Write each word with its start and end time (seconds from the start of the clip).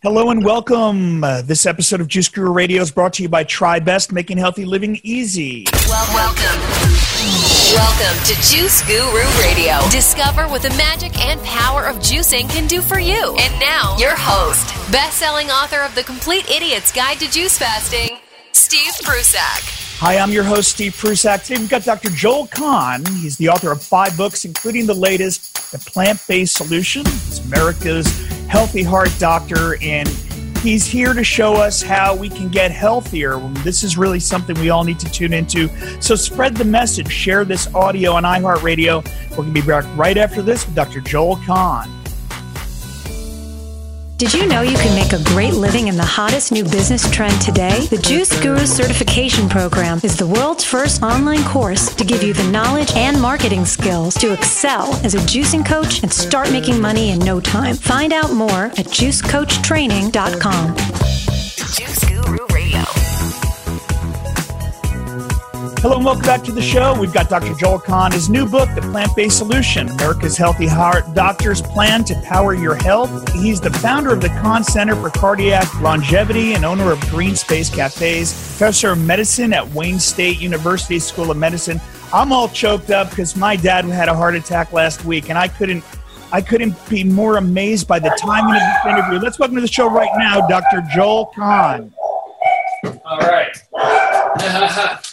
Hello 0.00 0.30
and 0.30 0.44
welcome. 0.44 1.24
Uh, 1.24 1.42
this 1.42 1.66
episode 1.66 2.00
of 2.00 2.06
Juice 2.06 2.28
Guru 2.28 2.52
Radio 2.52 2.80
is 2.80 2.92
brought 2.92 3.14
to 3.14 3.22
you 3.24 3.28
by 3.28 3.42
TriBest, 3.42 4.12
making 4.12 4.38
healthy 4.38 4.64
living 4.64 5.00
easy. 5.02 5.66
Welcome. 5.88 6.60
Welcome 7.74 8.16
to 8.26 8.34
Juice 8.34 8.86
Guru 8.86 9.26
Radio. 9.40 9.76
Discover 9.90 10.46
what 10.46 10.62
the 10.62 10.70
magic 10.76 11.18
and 11.18 11.42
power 11.42 11.84
of 11.84 11.96
juicing 11.96 12.48
can 12.48 12.68
do 12.68 12.80
for 12.80 13.00
you. 13.00 13.36
And 13.40 13.58
now, 13.58 13.96
your 13.98 14.14
host, 14.14 14.68
best-selling 14.92 15.50
author 15.50 15.80
of 15.80 15.96
The 15.96 16.04
Complete 16.04 16.48
Idiot's 16.48 16.92
Guide 16.92 17.18
to 17.18 17.28
Juice 17.28 17.58
Fasting, 17.58 18.18
Steve 18.52 18.92
Prussack. 19.02 19.87
Hi, 20.00 20.16
I'm 20.18 20.30
your 20.30 20.44
host, 20.44 20.68
Steve 20.68 20.96
Prussack. 20.96 21.42
Today 21.42 21.58
we've 21.58 21.68
got 21.68 21.82
Dr. 21.82 22.10
Joel 22.10 22.46
Kahn. 22.46 23.04
He's 23.16 23.36
the 23.36 23.48
author 23.48 23.72
of 23.72 23.82
five 23.82 24.16
books, 24.16 24.44
including 24.44 24.86
the 24.86 24.94
latest, 24.94 25.72
The 25.72 25.78
Plant 25.90 26.24
Based 26.28 26.54
Solution. 26.54 27.04
He's 27.04 27.44
America's 27.44 28.06
healthy 28.46 28.84
heart 28.84 29.10
doctor, 29.18 29.76
and 29.82 30.06
he's 30.58 30.86
here 30.86 31.14
to 31.14 31.24
show 31.24 31.54
us 31.54 31.82
how 31.82 32.14
we 32.14 32.28
can 32.28 32.48
get 32.48 32.70
healthier. 32.70 33.40
This 33.64 33.82
is 33.82 33.98
really 33.98 34.20
something 34.20 34.56
we 34.60 34.70
all 34.70 34.84
need 34.84 35.00
to 35.00 35.10
tune 35.10 35.32
into. 35.32 35.68
So 36.00 36.14
spread 36.14 36.56
the 36.56 36.64
message, 36.64 37.10
share 37.10 37.44
this 37.44 37.66
audio 37.74 38.12
on 38.12 38.22
iHeartRadio. 38.22 39.04
We're 39.30 39.36
going 39.36 39.52
to 39.52 39.60
be 39.60 39.66
back 39.66 39.84
right 39.96 40.16
after 40.16 40.42
this 40.42 40.64
with 40.64 40.76
Dr. 40.76 41.00
Joel 41.00 41.38
Kahn. 41.38 41.97
Did 44.18 44.34
you 44.34 44.46
know 44.48 44.62
you 44.62 44.76
can 44.76 44.96
make 44.96 45.12
a 45.12 45.22
great 45.32 45.54
living 45.54 45.86
in 45.86 45.96
the 45.96 46.04
hottest 46.04 46.50
new 46.50 46.64
business 46.64 47.08
trend 47.08 47.40
today? 47.40 47.86
The 47.86 47.98
Juice 47.98 48.36
Guru 48.42 48.66
Certification 48.66 49.48
Program 49.48 50.00
is 50.02 50.16
the 50.16 50.26
world's 50.26 50.64
first 50.64 51.04
online 51.04 51.44
course 51.44 51.94
to 51.94 52.04
give 52.04 52.24
you 52.24 52.32
the 52.32 52.50
knowledge 52.50 52.92
and 52.96 53.22
marketing 53.22 53.64
skills 53.64 54.16
to 54.16 54.32
excel 54.32 54.92
as 55.04 55.14
a 55.14 55.18
juicing 55.18 55.64
coach 55.64 56.02
and 56.02 56.12
start 56.12 56.50
making 56.50 56.80
money 56.80 57.10
in 57.10 57.20
no 57.20 57.38
time. 57.38 57.76
Find 57.76 58.12
out 58.12 58.32
more 58.32 58.64
at 58.64 58.86
juicecoachtraining.com. 58.86 60.76
Juice 61.76 62.04
Guru 62.04 62.44
Hello 65.80 65.94
and 65.94 66.04
welcome 66.04 66.24
back 66.24 66.42
to 66.42 66.50
the 66.50 66.60
show. 66.60 66.98
We've 66.98 67.12
got 67.12 67.28
Dr. 67.28 67.54
Joel 67.54 67.78
Kahn, 67.78 68.10
his 68.10 68.28
new 68.28 68.48
book, 68.48 68.68
The 68.74 68.80
Plant 68.80 69.14
Based 69.14 69.38
Solution 69.38 69.88
America's 69.88 70.36
Healthy 70.36 70.66
Heart 70.66 71.14
Doctor's 71.14 71.62
Plan 71.62 72.02
to 72.06 72.20
Power 72.22 72.52
Your 72.52 72.74
Health. 72.74 73.32
He's 73.32 73.60
the 73.60 73.70
founder 73.70 74.12
of 74.12 74.20
the 74.20 74.28
Kahn 74.28 74.64
Center 74.64 74.96
for 74.96 75.08
Cardiac 75.10 75.72
Longevity 75.80 76.54
and 76.54 76.64
owner 76.64 76.90
of 76.90 77.00
Green 77.02 77.36
Space 77.36 77.70
Cafes, 77.72 78.32
professor 78.32 78.90
of 78.90 78.98
medicine 78.98 79.52
at 79.52 79.68
Wayne 79.68 80.00
State 80.00 80.40
University 80.40 80.98
School 80.98 81.30
of 81.30 81.36
Medicine. 81.36 81.80
I'm 82.12 82.32
all 82.32 82.48
choked 82.48 82.90
up 82.90 83.10
because 83.10 83.36
my 83.36 83.54
dad 83.54 83.84
had 83.84 84.08
a 84.08 84.14
heart 84.16 84.34
attack 84.34 84.72
last 84.72 85.04
week 85.04 85.30
and 85.30 85.38
I 85.38 85.46
couldn't 85.46 85.84
I 86.32 86.42
couldn't 86.42 86.74
be 86.88 87.04
more 87.04 87.36
amazed 87.36 87.86
by 87.86 88.00
the 88.00 88.10
timing 88.18 88.56
of 88.56 88.60
this 88.60 88.92
interview. 88.92 89.20
Let's 89.20 89.38
welcome 89.38 89.54
to 89.54 89.60
the 89.62 89.68
show 89.68 89.88
right 89.88 90.10
now, 90.18 90.44
Dr. 90.48 90.82
Joel 90.92 91.26
Kahn. 91.36 91.94
All 93.04 93.20
right. 93.20 93.56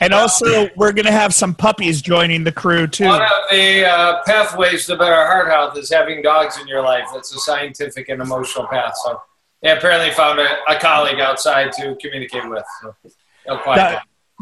And 0.00 0.14
also, 0.14 0.68
we're 0.76 0.92
going 0.92 1.06
to 1.06 1.12
have 1.12 1.34
some 1.34 1.54
puppies 1.54 2.00
joining 2.00 2.44
the 2.44 2.52
crew 2.52 2.86
too. 2.86 3.06
One 3.06 3.22
of 3.22 3.28
the 3.50 3.84
uh, 3.84 4.22
pathways 4.24 4.86
to 4.86 4.96
better 4.96 5.14
heart 5.14 5.48
health 5.48 5.76
is 5.76 5.90
having 5.90 6.22
dogs 6.22 6.58
in 6.60 6.68
your 6.68 6.82
life. 6.82 7.06
That's 7.12 7.34
a 7.34 7.38
scientific 7.38 8.08
and 8.08 8.22
emotional 8.22 8.66
path. 8.66 8.94
So, 9.04 9.20
they 9.62 9.70
apparently 9.70 10.12
found 10.12 10.38
a, 10.38 10.56
a 10.68 10.78
colleague 10.78 11.20
outside 11.20 11.72
to 11.72 11.96
communicate 12.00 12.48
with. 12.48 12.64
So, 12.80 12.94
down. 13.74 14.00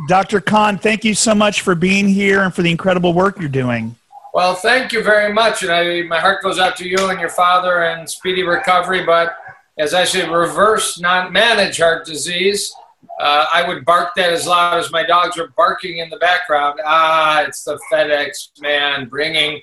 Dr. 0.08 0.40
Kahn, 0.40 0.78
thank 0.78 1.04
you 1.04 1.14
so 1.14 1.34
much 1.34 1.62
for 1.62 1.74
being 1.74 2.06
here 2.06 2.42
and 2.42 2.54
for 2.54 2.62
the 2.62 2.70
incredible 2.70 3.14
work 3.14 3.40
you're 3.40 3.48
doing. 3.48 3.96
Well, 4.34 4.54
thank 4.54 4.92
you 4.92 5.02
very 5.02 5.32
much. 5.32 5.62
And 5.62 5.72
I, 5.72 6.02
my 6.02 6.20
heart 6.20 6.42
goes 6.42 6.58
out 6.58 6.76
to 6.76 6.86
you 6.86 7.08
and 7.08 7.18
your 7.18 7.30
father 7.30 7.84
and 7.84 8.08
speedy 8.08 8.42
recovery. 8.42 9.02
But 9.04 9.34
as 9.78 9.94
I 9.94 10.04
say, 10.04 10.28
reverse, 10.28 11.00
not 11.00 11.32
manage 11.32 11.78
heart 11.78 12.04
disease. 12.04 12.74
Uh, 13.18 13.46
I 13.52 13.66
would 13.66 13.84
bark 13.84 14.10
that 14.16 14.32
as 14.32 14.46
loud 14.46 14.78
as 14.78 14.92
my 14.92 15.04
dogs 15.04 15.38
were 15.38 15.48
barking 15.56 15.98
in 15.98 16.10
the 16.10 16.18
background. 16.18 16.80
Ah, 16.84 17.42
it's 17.42 17.64
the 17.64 17.78
FedEx 17.90 18.60
man 18.60 19.08
bringing 19.08 19.60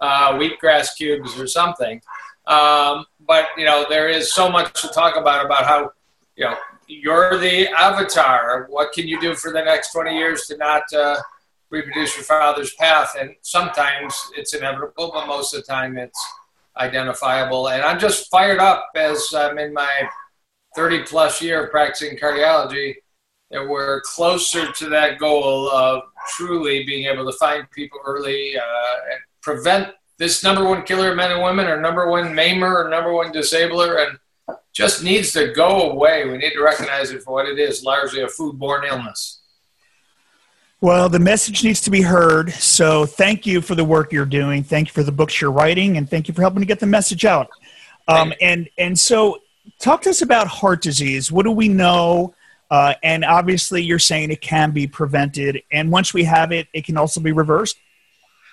uh, 0.00 0.34
wheatgrass 0.34 0.96
cubes 0.96 1.38
or 1.38 1.46
something. 1.46 2.00
Um, 2.46 3.06
but 3.26 3.48
you 3.56 3.64
know, 3.64 3.86
there 3.88 4.08
is 4.08 4.32
so 4.32 4.50
much 4.50 4.80
to 4.82 4.88
talk 4.88 5.16
about 5.16 5.44
about 5.44 5.64
how 5.64 5.92
you 6.36 6.44
know 6.44 6.56
you're 6.88 7.38
the 7.38 7.68
avatar. 7.68 8.66
What 8.68 8.92
can 8.92 9.06
you 9.06 9.20
do 9.20 9.34
for 9.34 9.52
the 9.52 9.62
next 9.62 9.92
20 9.92 10.16
years 10.16 10.46
to 10.46 10.56
not 10.56 10.82
uh, 10.92 11.16
reproduce 11.70 12.16
your 12.16 12.24
father's 12.24 12.74
path? 12.74 13.14
And 13.18 13.34
sometimes 13.42 14.14
it's 14.36 14.54
inevitable, 14.54 15.12
but 15.14 15.26
most 15.26 15.54
of 15.54 15.60
the 15.60 15.66
time 15.66 15.96
it's 15.96 16.20
identifiable. 16.76 17.68
And 17.68 17.82
I'm 17.82 17.98
just 17.98 18.30
fired 18.30 18.58
up 18.58 18.90
as 18.96 19.32
I'm 19.34 19.58
in 19.58 19.72
my 19.72 20.08
30 20.76 21.02
plus 21.04 21.42
year 21.42 21.64
of 21.64 21.70
practicing 21.70 22.16
cardiology 22.16 22.94
that 23.50 23.66
we're 23.66 24.00
closer 24.02 24.70
to 24.72 24.88
that 24.88 25.18
goal 25.18 25.68
of 25.70 26.04
truly 26.36 26.84
being 26.84 27.06
able 27.06 27.30
to 27.30 27.36
find 27.38 27.68
people 27.72 27.98
early 28.06 28.56
uh, 28.56 28.62
and 29.12 29.20
prevent 29.42 29.88
this 30.18 30.44
number 30.44 30.64
one 30.64 30.82
killer 30.84 31.10
of 31.10 31.16
men 31.16 31.32
and 31.32 31.42
women 31.42 31.66
or 31.66 31.80
number 31.80 32.08
one 32.08 32.26
maimer 32.26 32.84
or 32.84 32.88
number 32.88 33.12
one 33.12 33.32
disabler 33.32 34.06
and 34.06 34.18
just 34.72 35.02
needs 35.02 35.32
to 35.32 35.52
go 35.52 35.90
away. 35.90 36.28
We 36.28 36.38
need 36.38 36.52
to 36.52 36.62
recognize 36.62 37.10
it 37.10 37.22
for 37.22 37.32
what 37.32 37.46
it 37.46 37.58
is, 37.58 37.82
largely 37.82 38.20
a 38.20 38.26
foodborne 38.26 38.88
illness. 38.88 39.40
Well, 40.80 41.08
the 41.08 41.18
message 41.18 41.64
needs 41.64 41.80
to 41.82 41.90
be 41.90 42.02
heard. 42.02 42.52
So 42.52 43.04
thank 43.04 43.46
you 43.46 43.60
for 43.60 43.74
the 43.74 43.84
work 43.84 44.12
you're 44.12 44.24
doing. 44.24 44.62
Thank 44.62 44.88
you 44.88 44.92
for 44.92 45.02
the 45.02 45.12
books 45.12 45.40
you're 45.40 45.50
writing, 45.50 45.96
and 45.96 46.08
thank 46.08 46.28
you 46.28 46.34
for 46.34 46.40
helping 46.40 46.60
to 46.60 46.66
get 46.66 46.80
the 46.80 46.86
message 46.86 47.24
out. 47.24 47.48
Um, 48.08 48.32
and 48.40 48.68
and 48.78 48.98
so 48.98 49.38
talk 49.78 50.02
to 50.02 50.10
us 50.10 50.22
about 50.22 50.46
heart 50.46 50.82
disease. 50.82 51.30
What 51.30 51.44
do 51.44 51.52
we 51.52 51.68
know? 51.68 52.34
Uh, 52.70 52.94
and 53.02 53.24
obviously, 53.24 53.82
you're 53.82 53.98
saying 53.98 54.30
it 54.30 54.40
can 54.40 54.70
be 54.70 54.86
prevented, 54.86 55.62
and 55.72 55.90
once 55.90 56.14
we 56.14 56.22
have 56.24 56.52
it, 56.52 56.68
it 56.72 56.84
can 56.84 56.96
also 56.96 57.20
be 57.20 57.32
reversed. 57.32 57.76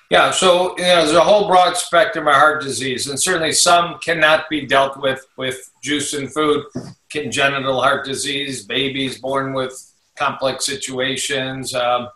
Yeah, 0.09 0.31
so 0.31 0.75
you 0.77 0.83
know, 0.83 1.05
there's 1.05 1.11
a 1.11 1.21
whole 1.21 1.47
broad 1.47 1.75
spectrum 1.75 2.27
of 2.27 2.33
heart 2.33 2.63
disease, 2.63 3.07
and 3.07 3.19
certainly 3.19 3.51
some 3.51 3.99
cannot 3.99 4.49
be 4.49 4.65
dealt 4.65 4.99
with 5.01 5.25
with 5.37 5.69
juice 5.83 6.13
and 6.13 6.33
food. 6.33 6.65
Congenital 7.11 7.81
heart 7.81 8.05
disease, 8.05 8.65
babies 8.65 9.19
born 9.19 9.53
with 9.53 9.73
complex 10.15 10.65
situations. 10.65 11.75
Um, 11.75 12.09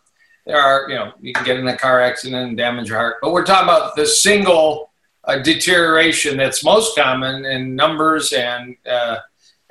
there 0.45 0.59
are, 0.59 0.89
you 0.89 0.95
know, 0.95 1.11
you 1.21 1.33
can 1.33 1.45
get 1.45 1.57
in 1.57 1.67
a 1.67 1.77
car 1.77 2.01
accident 2.01 2.47
and 2.47 2.57
damage 2.57 2.89
your 2.89 2.97
heart. 2.97 3.17
But 3.21 3.31
we're 3.31 3.45
talking 3.45 3.69
about 3.69 3.95
the 3.95 4.05
single 4.05 4.90
uh, 5.25 5.37
deterioration 5.39 6.37
that's 6.37 6.63
most 6.63 6.95
common 6.97 7.45
in 7.45 7.75
numbers 7.75 8.33
and 8.33 8.75
uh, 8.89 9.17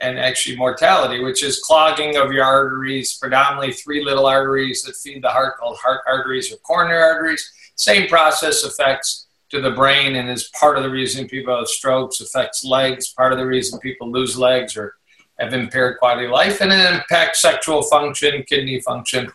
and 0.00 0.18
actually 0.18 0.56
mortality, 0.56 1.22
which 1.22 1.44
is 1.44 1.60
clogging 1.60 2.16
of 2.16 2.32
your 2.32 2.44
arteries, 2.44 3.18
predominantly 3.18 3.72
three 3.72 4.02
little 4.02 4.26
arteries 4.26 4.82
that 4.82 4.96
feed 4.96 5.22
the 5.22 5.28
heart 5.28 5.58
called 5.58 5.76
heart 5.76 6.00
arteries 6.06 6.50
or 6.52 6.56
coronary 6.58 7.02
arteries. 7.02 7.52
Same 7.74 8.08
process 8.08 8.64
affects 8.64 9.26
to 9.50 9.60
the 9.60 9.70
brain 9.72 10.16
and 10.16 10.30
is 10.30 10.50
part 10.58 10.76
of 10.76 10.84
the 10.84 10.90
reason 10.90 11.28
people 11.28 11.56
have 11.56 11.68
strokes, 11.68 12.20
affects 12.20 12.64
legs, 12.64 13.12
part 13.12 13.32
of 13.32 13.38
the 13.38 13.46
reason 13.46 13.78
people 13.80 14.10
lose 14.10 14.38
legs 14.38 14.76
or 14.76 14.94
have 15.38 15.52
impaired 15.52 15.98
quality 15.98 16.26
of 16.26 16.32
life, 16.32 16.60
and 16.60 16.72
it 16.72 16.94
impacts 16.94 17.42
sexual 17.42 17.82
function, 17.82 18.42
kidney 18.44 18.80
function. 18.80 19.30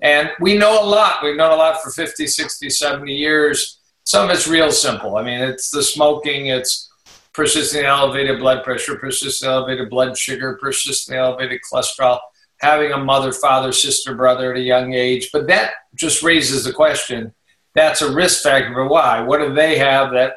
And 0.00 0.30
we 0.40 0.56
know 0.56 0.82
a 0.82 0.86
lot. 0.86 1.22
We've 1.22 1.36
known 1.36 1.52
a 1.52 1.56
lot 1.56 1.82
for 1.82 1.90
50, 1.90 2.26
60, 2.26 2.70
70 2.70 3.12
years. 3.12 3.77
Some 4.08 4.24
of 4.24 4.34
it's 4.34 4.48
real 4.48 4.72
simple. 4.72 5.18
I 5.18 5.22
mean, 5.22 5.38
it's 5.38 5.70
the 5.70 5.82
smoking, 5.82 6.46
it's 6.46 6.90
persistent 7.34 7.84
elevated 7.84 8.38
blood 8.38 8.64
pressure, 8.64 8.96
persistent 8.96 9.50
elevated 9.50 9.90
blood 9.90 10.16
sugar, 10.16 10.56
persistent 10.58 11.18
elevated 11.18 11.60
cholesterol, 11.70 12.18
having 12.62 12.92
a 12.92 12.96
mother, 12.96 13.32
father, 13.32 13.70
sister, 13.70 14.14
brother 14.14 14.50
at 14.54 14.58
a 14.58 14.62
young 14.62 14.94
age. 14.94 15.28
But 15.30 15.46
that 15.48 15.72
just 15.94 16.22
raises 16.22 16.64
the 16.64 16.72
question 16.72 17.34
that's 17.74 18.00
a 18.00 18.10
risk 18.10 18.42
factor 18.42 18.72
for 18.72 18.88
why? 18.88 19.20
What 19.20 19.40
do 19.40 19.52
they 19.52 19.76
have 19.76 20.10
that 20.12 20.36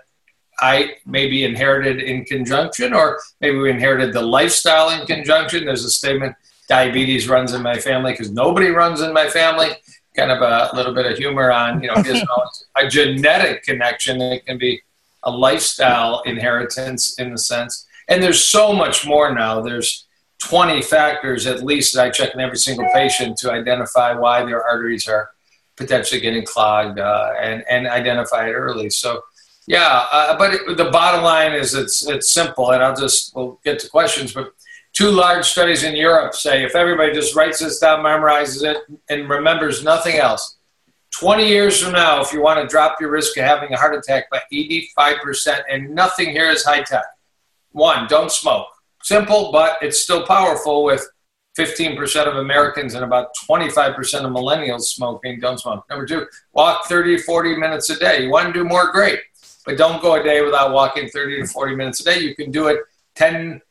I 0.59 0.95
maybe 1.05 1.45
inherited 1.45 2.01
in 2.01 2.25
conjunction, 2.25 2.93
or 2.93 3.21
maybe 3.39 3.57
we 3.57 3.69
inherited 3.69 4.11
the 4.11 4.22
lifestyle 4.22 4.90
in 4.90 5.07
conjunction? 5.07 5.63
There's 5.63 5.85
a 5.85 5.90
statement 5.90 6.35
diabetes 6.67 7.29
runs 7.29 7.53
in 7.53 7.61
my 7.61 7.78
family 7.78 8.11
because 8.11 8.31
nobody 8.31 8.67
runs 8.67 8.99
in 8.99 9.13
my 9.13 9.29
family. 9.29 9.69
Kind 10.16 10.31
of 10.31 10.41
a 10.41 10.75
little 10.75 10.93
bit 10.93 11.09
of 11.09 11.17
humor 11.17 11.52
on, 11.52 11.81
you 11.81 11.87
know, 11.87 12.03
a 12.75 12.87
genetic 12.87 13.63
connection. 13.63 14.22
It 14.22 14.46
can 14.46 14.58
be 14.58 14.81
a 15.23 15.31
lifestyle 15.31 16.22
inheritance 16.25 17.17
in 17.19 17.31
the 17.31 17.37
sense. 17.37 17.87
And 18.09 18.22
there's 18.22 18.43
so 18.43 18.73
much 18.73 19.05
more 19.05 19.34
now. 19.34 19.61
There's 19.61 20.05
20 20.43 20.81
factors 20.81 21.46
at 21.46 21.63
least 21.63 21.93
that 21.93 22.05
I 22.05 22.09
check 22.09 22.34
in 22.34 22.40
every 22.40 22.58
single 22.58 22.87
patient 22.93 23.37
to 23.37 23.52
identify 23.52 24.13
why 24.13 24.43
their 24.43 24.63
arteries 24.63 25.08
are 25.08 25.29
potentially 25.78 26.19
getting 26.19 26.46
clogged 26.46 26.99
uh, 26.99 27.34
and, 27.40 27.63
and 27.69 27.87
identify 27.87 28.47
it 28.47 28.53
early. 28.53 28.90
So, 28.90 29.22
yeah, 29.67 30.05
uh, 30.11 30.37
but 30.37 30.53
it, 30.53 30.78
the 30.78 30.90
bottom 30.90 31.23
line 31.23 31.53
is 31.53 31.73
it's, 31.75 32.08
it's 32.08 32.31
simple, 32.31 32.72
and 32.72 32.84
I'll 32.84 32.96
just 32.96 33.35
we'll 33.35 33.59
get 33.63 33.79
to 33.79 33.90
questions. 33.90 34.34
But 34.34 34.52
two 35.01 35.09
large 35.09 35.45
studies 35.45 35.81
in 35.81 35.95
Europe 35.95 36.35
say 36.35 36.63
if 36.63 36.75
everybody 36.75 37.11
just 37.11 37.35
writes 37.35 37.57
this 37.59 37.79
down, 37.79 38.03
memorizes 38.03 38.63
it, 38.63 38.77
and 39.09 39.27
remembers 39.27 39.83
nothing 39.83 40.17
else, 40.17 40.57
20 41.17 41.47
years 41.47 41.81
from 41.81 41.93
now, 41.93 42.21
if 42.21 42.31
you 42.31 42.39
want 42.39 42.61
to 42.61 42.67
drop 42.67 43.01
your 43.01 43.09
risk 43.09 43.35
of 43.37 43.43
having 43.43 43.73
a 43.73 43.77
heart 43.77 43.95
attack 43.95 44.29
by 44.29 44.39
85%, 44.53 45.63
and 45.67 45.89
nothing 45.95 46.29
here 46.29 46.51
is 46.51 46.63
high 46.63 46.83
tech. 46.83 47.03
One, 47.71 48.07
don't 48.07 48.31
smoke. 48.31 48.67
simple, 49.01 49.51
but 49.51 49.77
it's 49.81 49.99
still 49.99 50.23
powerful 50.27 50.83
with 50.83 51.03
15% 51.57 52.27
of 52.27 52.35
Americans 52.35 52.93
and 52.93 53.03
about 53.03 53.29
25% 53.49 53.95
of 53.97 54.31
millennials 54.31 54.81
smoking, 54.81 55.39
don't 55.39 55.59
smoke. 55.59 55.83
Number 55.89 56.05
two, 56.05 56.27
walk 56.53 56.85
30 56.85 57.17
to 57.17 57.23
40 57.23 57.55
minutes 57.55 57.89
a 57.89 57.97
day. 57.97 58.23
You 58.23 58.29
want 58.29 58.47
to 58.47 58.53
do 58.53 58.63
more, 58.63 58.91
great. 58.91 59.19
But 59.65 59.79
don't 59.79 59.99
go 59.99 60.13
a 60.13 60.23
day 60.23 60.43
without 60.43 60.73
walking 60.73 61.09
30 61.09 61.41
to 61.41 61.47
40 61.47 61.75
minutes 61.75 62.01
a 62.01 62.03
day. 62.03 62.19
You 62.19 62.35
can 62.35 62.51
do 62.51 62.67
it 62.67 62.81
10, 63.15 63.61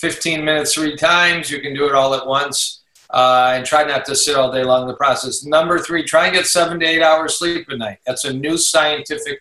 15 0.00 0.44
minutes 0.44 0.74
three 0.74 0.96
times. 0.96 1.50
You 1.50 1.60
can 1.60 1.74
do 1.74 1.86
it 1.86 1.94
all 1.94 2.14
at 2.14 2.26
once. 2.26 2.78
Uh, 3.10 3.54
and 3.56 3.66
try 3.66 3.82
not 3.82 4.04
to 4.04 4.14
sit 4.14 4.36
all 4.36 4.52
day 4.52 4.62
long 4.62 4.82
in 4.82 4.88
the 4.88 4.94
process. 4.94 5.44
Number 5.44 5.80
three, 5.80 6.04
try 6.04 6.26
and 6.26 6.34
get 6.34 6.46
seven 6.46 6.78
to 6.78 6.86
eight 6.86 7.02
hours 7.02 7.38
sleep 7.38 7.66
a 7.68 7.76
night. 7.76 7.98
That's 8.06 8.24
a 8.24 8.32
new 8.32 8.56
scientific 8.56 9.40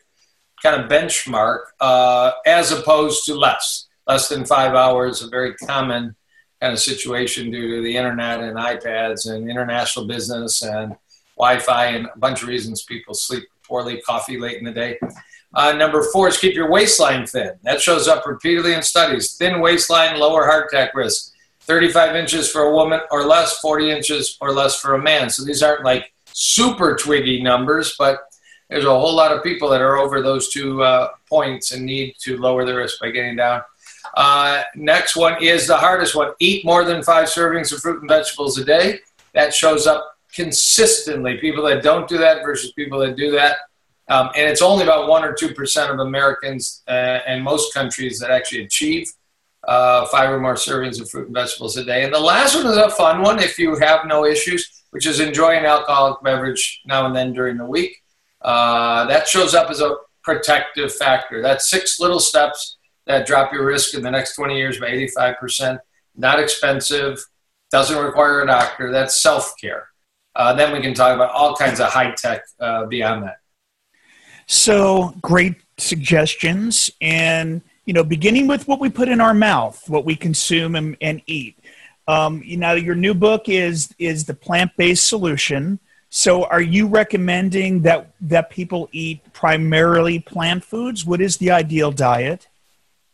kind 0.64 0.82
of 0.82 0.90
benchmark 0.90 1.60
uh, 1.80 2.32
as 2.48 2.72
opposed 2.72 3.26
to 3.26 3.36
less. 3.36 3.88
Less 4.08 4.28
than 4.28 4.44
five 4.44 4.74
hours, 4.74 5.22
a 5.22 5.30
very 5.30 5.54
common 5.54 6.16
kind 6.60 6.74
of 6.74 6.80
situation 6.80 7.52
due 7.52 7.76
to 7.76 7.84
the 7.84 7.96
internet 7.96 8.40
and 8.42 8.58
iPads 8.58 9.30
and 9.30 9.48
international 9.48 10.08
business 10.08 10.64
and 10.64 10.96
Wi-Fi 11.38 11.86
and 11.86 12.08
a 12.08 12.18
bunch 12.18 12.42
of 12.42 12.48
reasons 12.48 12.84
people 12.84 13.14
sleep 13.14 13.44
poorly, 13.64 14.02
coffee 14.02 14.40
late 14.40 14.58
in 14.58 14.66
the 14.66 14.72
day. 14.72 14.98
Uh, 15.54 15.74
number 15.74 16.04
four 16.14 16.28
is 16.28 16.38
keep 16.38 16.54
your 16.54 16.70
waistline 16.70 17.26
thin. 17.26 17.52
That 17.64 17.82
shows 17.82 18.08
up 18.08 18.26
repeatedly 18.26 18.74
in 18.74 18.84
studies. 18.84 19.34
Thin 19.34 19.62
waistline, 19.62 20.20
lower 20.20 20.46
heart 20.46 20.70
attack 20.72 20.94
risk. 20.94 21.34
35 21.62 22.16
inches 22.16 22.52
for 22.52 22.64
a 22.64 22.74
woman 22.74 23.00
or 23.12 23.26
less, 23.26 23.60
40 23.60 23.92
inches 23.92 24.38
or 24.42 24.52
less 24.52 24.80
for 24.80 24.96
a 24.96 25.02
man. 25.02 25.30
So 25.30 25.44
these 25.44 25.62
aren't 25.62 25.84
like 25.84 26.12
super 26.34 26.96
twiggy 26.96 27.42
numbers, 27.42 27.96
but 27.98 28.22
there's 28.70 28.86
a 28.86 28.90
whole 28.90 29.16
lot 29.16 29.32
of 29.32 29.44
people 29.44 29.70
that 29.70 29.82
are 29.82 29.98
over 29.98 30.22
those 30.22 30.50
two 30.50 30.82
uh, 30.84 31.10
points 31.28 31.72
and 31.72 31.86
need 31.86 32.16
to 32.22 32.38
lower 32.38 32.66
the 32.66 32.76
risk 32.76 33.00
by 33.00 33.12
getting 33.12 33.36
down. 33.36 33.62
Uh, 34.16 34.64
next 34.76 35.16
one 35.16 35.42
is 35.44 35.68
the 35.68 35.78
hardest 35.78 36.16
one 36.16 36.32
eat 36.40 36.64
more 36.66 36.84
than 36.84 37.04
five 37.04 37.28
servings 37.28 37.72
of 37.72 37.80
fruit 37.80 38.02
and 38.02 38.10
vegetables 38.10 38.58
a 38.58 38.66
day. 38.66 39.00
That 39.34 39.54
shows 39.54 39.88
up 39.88 40.18
consistently. 40.34 41.38
People 41.38 41.64
that 41.66 41.84
don't 41.84 42.08
do 42.08 42.18
that 42.18 42.44
versus 42.44 42.72
people 42.74 43.00
that 43.00 43.16
do 43.16 43.32
that. 43.32 43.58
Um, 44.10 44.30
and 44.36 44.50
it's 44.50 44.62
only 44.62 44.84
about 44.84 45.08
1% 45.08 45.24
or 45.24 45.34
2% 45.34 45.94
of 45.94 46.00
Americans 46.00 46.82
uh, 46.88 46.92
and 46.92 47.44
most 47.44 47.74
countries 47.74 48.20
that 48.20 48.32
actually 48.32 48.64
achieve 48.64 49.08
uh, 49.68 50.06
five 50.08 50.32
or 50.32 50.40
more 50.40 50.56
servings 50.56 51.00
of 51.00 51.10
fruit 51.10 51.28
and 51.28 51.36
vegetables 51.36 51.78
a 51.78 51.86
day. 51.86 52.04
And 52.04 52.14
the 52.14 52.20
last 52.20 52.56
one 52.56 52.66
is 52.66 52.78
a 52.78 52.90
fun 52.90 53.22
one 53.22 53.40
if 53.40 53.60
you 53.60 53.76
have 53.78 54.08
no 54.08 54.26
issues, 54.26 54.84
which 54.90 55.06
is 55.06 55.20
enjoy 55.20 55.56
an 55.58 55.66
alcoholic 55.66 56.24
beverage 56.24 56.82
now 56.86 57.06
and 57.06 57.16
then 57.16 57.34
during 57.34 57.58
the 57.58 57.66
week. 57.66 57.96
Uh, 58.42 59.06
that 59.06 59.28
shows 59.28 59.54
up 59.54 59.70
as 59.70 59.82
a 59.82 59.96
protective 60.24 60.94
factor. 60.94 61.42
That's 61.42 61.70
six 61.70 62.00
little 62.00 62.20
steps 62.20 62.78
that 63.06 63.28
drop 63.28 63.52
your 63.52 63.66
risk 63.66 63.94
in 63.94 64.02
the 64.02 64.12
next 64.12 64.36
20 64.36 64.58
years 64.58 64.80
by 64.80 64.90
85%. 64.90 65.80
Not 66.16 66.40
expensive, 66.40 67.24
doesn't 67.72 67.98
require 67.98 68.42
a 68.42 68.48
doctor. 68.48 68.92
That's 68.92 69.22
self 69.22 69.54
care. 69.60 69.88
Uh, 70.36 70.54
then 70.54 70.72
we 70.72 70.82
can 70.82 70.94
talk 70.94 71.16
about 71.16 71.32
all 71.32 71.56
kinds 71.56 71.80
of 71.80 71.92
high 71.92 72.12
tech 72.12 72.42
uh, 72.60 72.86
beyond 72.86 73.24
that. 73.24 73.38
So 74.52 75.14
great 75.22 75.58
suggestions, 75.78 76.90
and 77.02 77.62
you 77.86 77.94
know, 77.94 78.04
beginning 78.04 78.48
with 78.48 78.68
what 78.68 78.80
we 78.80 78.90
put 78.90 79.08
in 79.08 79.22
our 79.22 79.36
mouth, 79.36 79.88
what 79.88 80.06
we 80.06 80.16
consume 80.16 80.76
and, 80.76 80.98
and 81.02 81.22
eat. 81.28 81.60
Um, 82.08 82.42
you 82.44 82.58
know, 82.58 82.74
your 82.74 82.96
new 82.96 83.14
book 83.14 83.48
is 83.48 83.94
is 84.00 84.26
the 84.26 84.34
plant 84.34 84.72
based 84.76 85.08
solution. 85.08 85.78
So, 86.10 86.46
are 86.46 86.64
you 86.64 86.88
recommending 86.88 87.84
that 87.84 88.12
that 88.22 88.50
people 88.50 88.90
eat 88.92 89.22
primarily 89.34 90.18
plant 90.18 90.64
foods? 90.64 91.06
What 91.06 91.22
is 91.22 91.38
the 91.38 91.52
ideal 91.52 91.92
diet? 91.92 92.48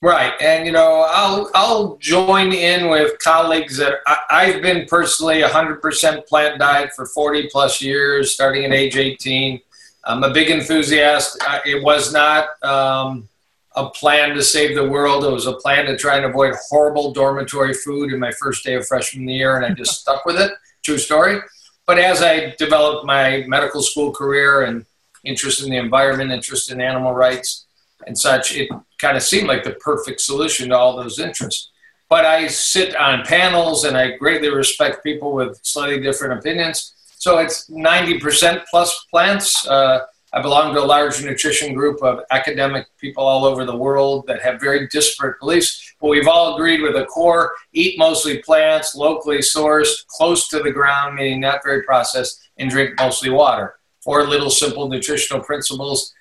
Right, 0.01 0.33
and 0.39 0.65
you 0.65 0.71
know, 0.71 1.05
I'll 1.09 1.51
I'll 1.53 1.97
join 1.97 2.53
in 2.53 2.89
with 2.89 3.19
colleagues 3.19 3.75
that 3.75 3.95
I, 4.31 4.45
have 4.45 4.61
been 4.61 4.85
personally 4.85 5.41
100% 5.41 6.27
plant 6.27 6.59
diet 6.59 6.91
for 6.95 7.05
40 7.05 7.49
plus 7.51 7.81
years, 7.81 8.33
starting 8.33 8.63
at 8.63 8.71
age 8.71 8.95
18. 8.95 9.59
I'm 10.05 10.23
a 10.23 10.31
big 10.31 10.49
enthusiast. 10.49 11.37
It 11.65 11.83
was 11.83 12.13
not 12.13 12.63
um, 12.63 13.27
a 13.75 13.89
plan 13.89 14.35
to 14.35 14.43
save 14.43 14.75
the 14.75 14.87
world. 14.87 15.25
It 15.25 15.31
was 15.31 15.47
a 15.47 15.53
plan 15.53 15.85
to 15.85 15.97
try 15.97 16.17
and 16.17 16.25
avoid 16.25 16.53
horrible 16.69 17.11
dormitory 17.11 17.73
food 17.73 18.13
in 18.13 18.19
my 18.19 18.31
first 18.31 18.63
day 18.63 18.75
of 18.75 18.87
freshman 18.87 19.27
year, 19.27 19.55
and 19.55 19.65
I 19.65 19.71
just 19.71 20.01
stuck 20.01 20.25
with 20.25 20.39
it. 20.39 20.51
True 20.83 20.97
story. 20.97 21.39
But 21.87 21.99
as 21.99 22.21
I 22.21 22.55
developed 22.57 23.05
my 23.05 23.43
medical 23.47 23.81
school 23.81 24.11
career 24.11 24.63
and 24.63 24.85
interest 25.23 25.63
in 25.63 25.69
the 25.69 25.77
environment, 25.77 26.31
interest 26.31 26.71
in 26.71 26.81
animal 26.81 27.13
rights 27.13 27.65
and 28.07 28.17
such, 28.17 28.55
it 28.55 28.69
kind 28.99 29.17
of 29.17 29.23
seemed 29.23 29.47
like 29.47 29.63
the 29.63 29.73
perfect 29.73 30.21
solution 30.21 30.69
to 30.69 30.77
all 30.77 30.95
those 30.95 31.19
interests. 31.19 31.71
But 32.09 32.25
I 32.25 32.47
sit 32.47 32.95
on 32.95 33.25
panels 33.25 33.83
and 33.83 33.97
I 33.97 34.15
greatly 34.17 34.49
respect 34.49 35.03
people 35.03 35.33
with 35.33 35.59
slightly 35.63 35.99
different 35.99 36.39
opinions. 36.39 36.94
So 37.25 37.39
it's 37.39 37.67
90% 37.71 38.65
plus 38.69 39.05
plants. 39.09 39.67
Uh, 39.67 40.01
I 40.31 40.43
belong 40.43 40.75
to 40.75 40.83
a 40.83 40.85
large 40.85 41.23
nutrition 41.23 41.73
group 41.73 42.03
of 42.03 42.19
academic 42.29 42.85
people 42.99 43.23
all 43.23 43.45
over 43.45 43.65
the 43.65 43.75
world 43.75 44.27
that 44.27 44.43
have 44.43 44.61
very 44.61 44.87
disparate 44.89 45.39
beliefs, 45.39 45.95
but 45.99 46.09
we've 46.09 46.27
all 46.27 46.53
agreed 46.53 46.83
with 46.83 46.95
a 46.95 47.05
core 47.05 47.53
eat 47.73 47.97
mostly 47.97 48.43
plants, 48.43 48.93
locally 48.93 49.39
sourced, 49.39 50.05
close 50.05 50.47
to 50.49 50.59
the 50.59 50.69
ground, 50.69 51.15
meaning 51.15 51.39
not 51.39 51.61
very 51.63 51.81
processed, 51.81 52.47
and 52.59 52.69
drink 52.69 52.91
mostly 52.99 53.31
water. 53.31 53.73
Four 54.03 54.27
little 54.27 54.51
simple 54.51 54.87
nutritional 54.87 55.43
principles. 55.43 56.13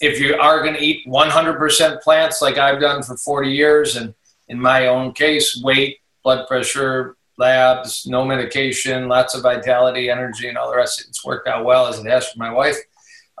If 0.00 0.18
you 0.18 0.34
are 0.34 0.60
going 0.60 0.74
to 0.74 0.82
eat 0.82 1.06
100% 1.06 2.02
plants, 2.02 2.42
like 2.42 2.58
I've 2.58 2.80
done 2.80 3.04
for 3.04 3.16
40 3.16 3.48
years, 3.48 3.94
and 3.94 4.12
in 4.48 4.60
my 4.60 4.88
own 4.88 5.12
case, 5.12 5.62
weight, 5.62 5.98
blood 6.24 6.48
pressure, 6.48 7.16
labs, 7.38 8.06
no 8.06 8.24
medication, 8.24 9.08
lots 9.08 9.34
of 9.34 9.42
vitality, 9.42 10.10
energy, 10.10 10.48
and 10.48 10.58
all 10.58 10.70
the 10.70 10.76
rest, 10.76 11.04
it's 11.08 11.24
worked 11.24 11.48
out 11.48 11.64
well 11.64 11.86
as 11.86 11.98
it 11.98 12.06
has 12.06 12.28
for 12.28 12.38
my 12.38 12.52
wife 12.52 12.76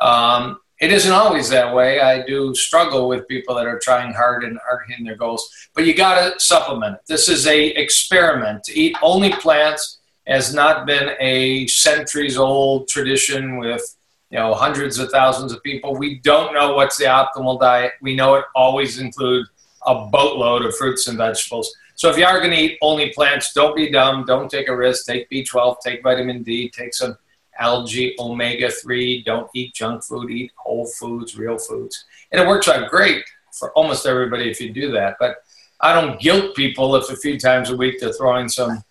um, 0.00 0.60
it 0.80 0.92
isn't 0.92 1.12
always 1.12 1.48
that 1.48 1.74
way. 1.74 2.00
I 2.00 2.24
do 2.24 2.54
struggle 2.54 3.08
with 3.08 3.26
people 3.26 3.56
that 3.56 3.66
are 3.66 3.80
trying 3.82 4.12
hard 4.12 4.44
and 4.44 4.58
aren't 4.70 4.88
hitting 4.88 5.04
their 5.04 5.16
goals. 5.16 5.50
But 5.74 5.86
you 5.86 5.94
got 5.94 6.34
to 6.34 6.40
supplement 6.40 6.96
it. 6.96 7.00
This 7.08 7.28
is 7.28 7.46
a 7.46 7.68
experiment. 7.68 8.64
To 8.64 8.78
eat 8.78 8.96
only 9.02 9.32
plants 9.32 9.98
has 10.26 10.54
not 10.54 10.86
been 10.86 11.10
a 11.20 11.66
centuries 11.66 12.36
old 12.36 12.86
tradition 12.86 13.56
with 13.56 13.82
you 14.30 14.38
know 14.38 14.54
hundreds 14.54 14.98
of 14.98 15.10
thousands 15.10 15.52
of 15.52 15.62
people. 15.64 15.96
We 15.96 16.20
don't 16.20 16.54
know 16.54 16.74
what's 16.74 16.96
the 16.96 17.06
optimal 17.06 17.58
diet. 17.58 17.92
We 18.00 18.14
know 18.14 18.36
it 18.36 18.44
always 18.54 18.98
includes 18.98 19.48
a 19.84 20.06
boatload 20.06 20.64
of 20.64 20.76
fruits 20.76 21.08
and 21.08 21.18
vegetables. 21.18 21.74
So 21.98 22.08
if 22.08 22.16
you 22.16 22.24
are 22.24 22.38
going 22.38 22.52
to 22.52 22.56
eat 22.56 22.78
only 22.80 23.10
plants, 23.10 23.52
don't 23.52 23.74
be 23.74 23.90
dumb. 23.90 24.24
Don't 24.24 24.48
take 24.48 24.68
a 24.68 24.76
risk. 24.76 25.04
Take 25.04 25.28
B12. 25.30 25.80
Take 25.84 26.00
vitamin 26.04 26.44
D. 26.44 26.70
Take 26.70 26.94
some 26.94 27.18
algae, 27.58 28.14
omega 28.18 28.70
3, 28.70 29.22
don't 29.24 29.50
eat 29.52 29.74
junk 29.74 30.04
food, 30.04 30.30
eat 30.30 30.52
whole 30.56 30.86
foods, 30.86 31.36
real 31.36 31.58
foods. 31.58 32.04
And 32.30 32.40
it 32.40 32.46
works 32.46 32.68
out 32.68 32.88
great 32.88 33.24
for 33.52 33.72
almost 33.72 34.06
everybody 34.06 34.48
if 34.48 34.60
you 34.60 34.72
do 34.72 34.92
that. 34.92 35.16
But 35.18 35.38
I 35.80 35.92
don't 35.92 36.20
guilt 36.20 36.54
people 36.54 36.94
if 36.94 37.10
a 37.10 37.16
few 37.16 37.36
times 37.36 37.70
a 37.70 37.76
week 37.76 38.00
they're 38.00 38.12
throwing 38.12 38.48
some, 38.48 38.84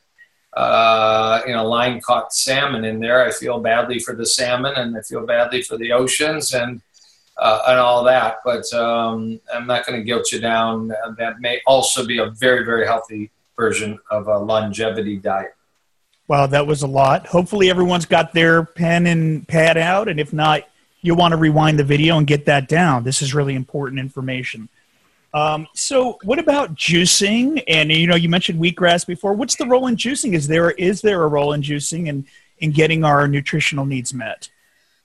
uh, 0.56 1.42
you 1.48 1.54
know, 1.54 1.66
line 1.66 2.02
caught 2.02 2.34
salmon 2.34 2.84
in 2.84 3.00
there. 3.00 3.26
I 3.26 3.32
feel 3.32 3.60
badly 3.60 4.00
for 4.00 4.16
the 4.16 4.26
salmon 4.26 4.74
and 4.76 4.98
I 4.98 5.02
feel 5.02 5.26
badly 5.26 5.62
for 5.62 5.78
the 5.78 5.94
oceans 5.94 6.54
and, 6.54 6.82
uh, 7.40 7.62
and 7.68 7.80
all 7.80 8.04
that. 8.04 8.38
But 8.44 8.72
um, 8.74 9.40
I'm 9.54 9.68
not 9.68 9.86
going 9.86 10.00
to 10.00 10.04
guilt 10.04 10.32
you 10.32 10.40
down. 10.40 10.90
That 11.18 11.40
may 11.40 11.62
also 11.66 12.06
be 12.06 12.20
a 12.20 12.30
very, 12.32 12.66
very 12.66 12.86
healthy 12.86 13.32
version 13.56 14.00
of 14.12 14.28
a 14.28 14.38
longevity 14.38 15.18
diet. 15.18 15.56
Wow, 16.28 16.48
that 16.48 16.68
was 16.68 16.82
a 16.82 16.88
lot. 16.88 17.26
Hopefully, 17.28 17.70
everyone's 17.70 18.06
got 18.06 18.34
their 18.34 18.64
pen 18.64 19.08
and 19.08 19.48
pad 19.48 19.78
out, 19.78 20.10
and 20.10 20.20
if 20.20 20.34
not, 20.34 20.64
you'll 21.02 21.16
want 21.16 21.32
to 21.32 21.38
rewind 21.38 21.80
the 21.80 21.86
video 21.86 22.18
and 22.18 22.28
get 22.28 22.46
that 22.46 22.68
down. 22.68 23.04
This 23.04 23.22
is 23.22 23.34
really 23.34 23.56
important 23.56 24.00
information. 24.00 24.68
Um, 25.34 25.68
so, 25.74 26.18
what 26.24 26.40
about 26.40 26.76
juicing? 26.76 27.64
And 27.68 27.92
you 27.92 28.08
know, 28.08 28.16
you 28.16 28.28
mentioned 28.28 28.60
wheatgrass 28.60 29.06
before. 29.06 29.34
What's 29.34 29.56
the 29.56 29.66
role 29.66 29.88
in 29.88 29.96
juicing? 29.96 30.34
Is 30.34 30.48
there 30.48 30.72
is 30.72 31.02
there 31.02 31.24
a 31.24 31.28
role 31.28 31.54
in 31.54 31.62
juicing 31.62 32.10
and 32.10 32.26
in, 32.60 32.70
in 32.70 32.72
getting 32.72 33.06
our 33.06 33.28
nutritional 33.28 33.86
needs 33.86 34.14
met? 34.14 34.50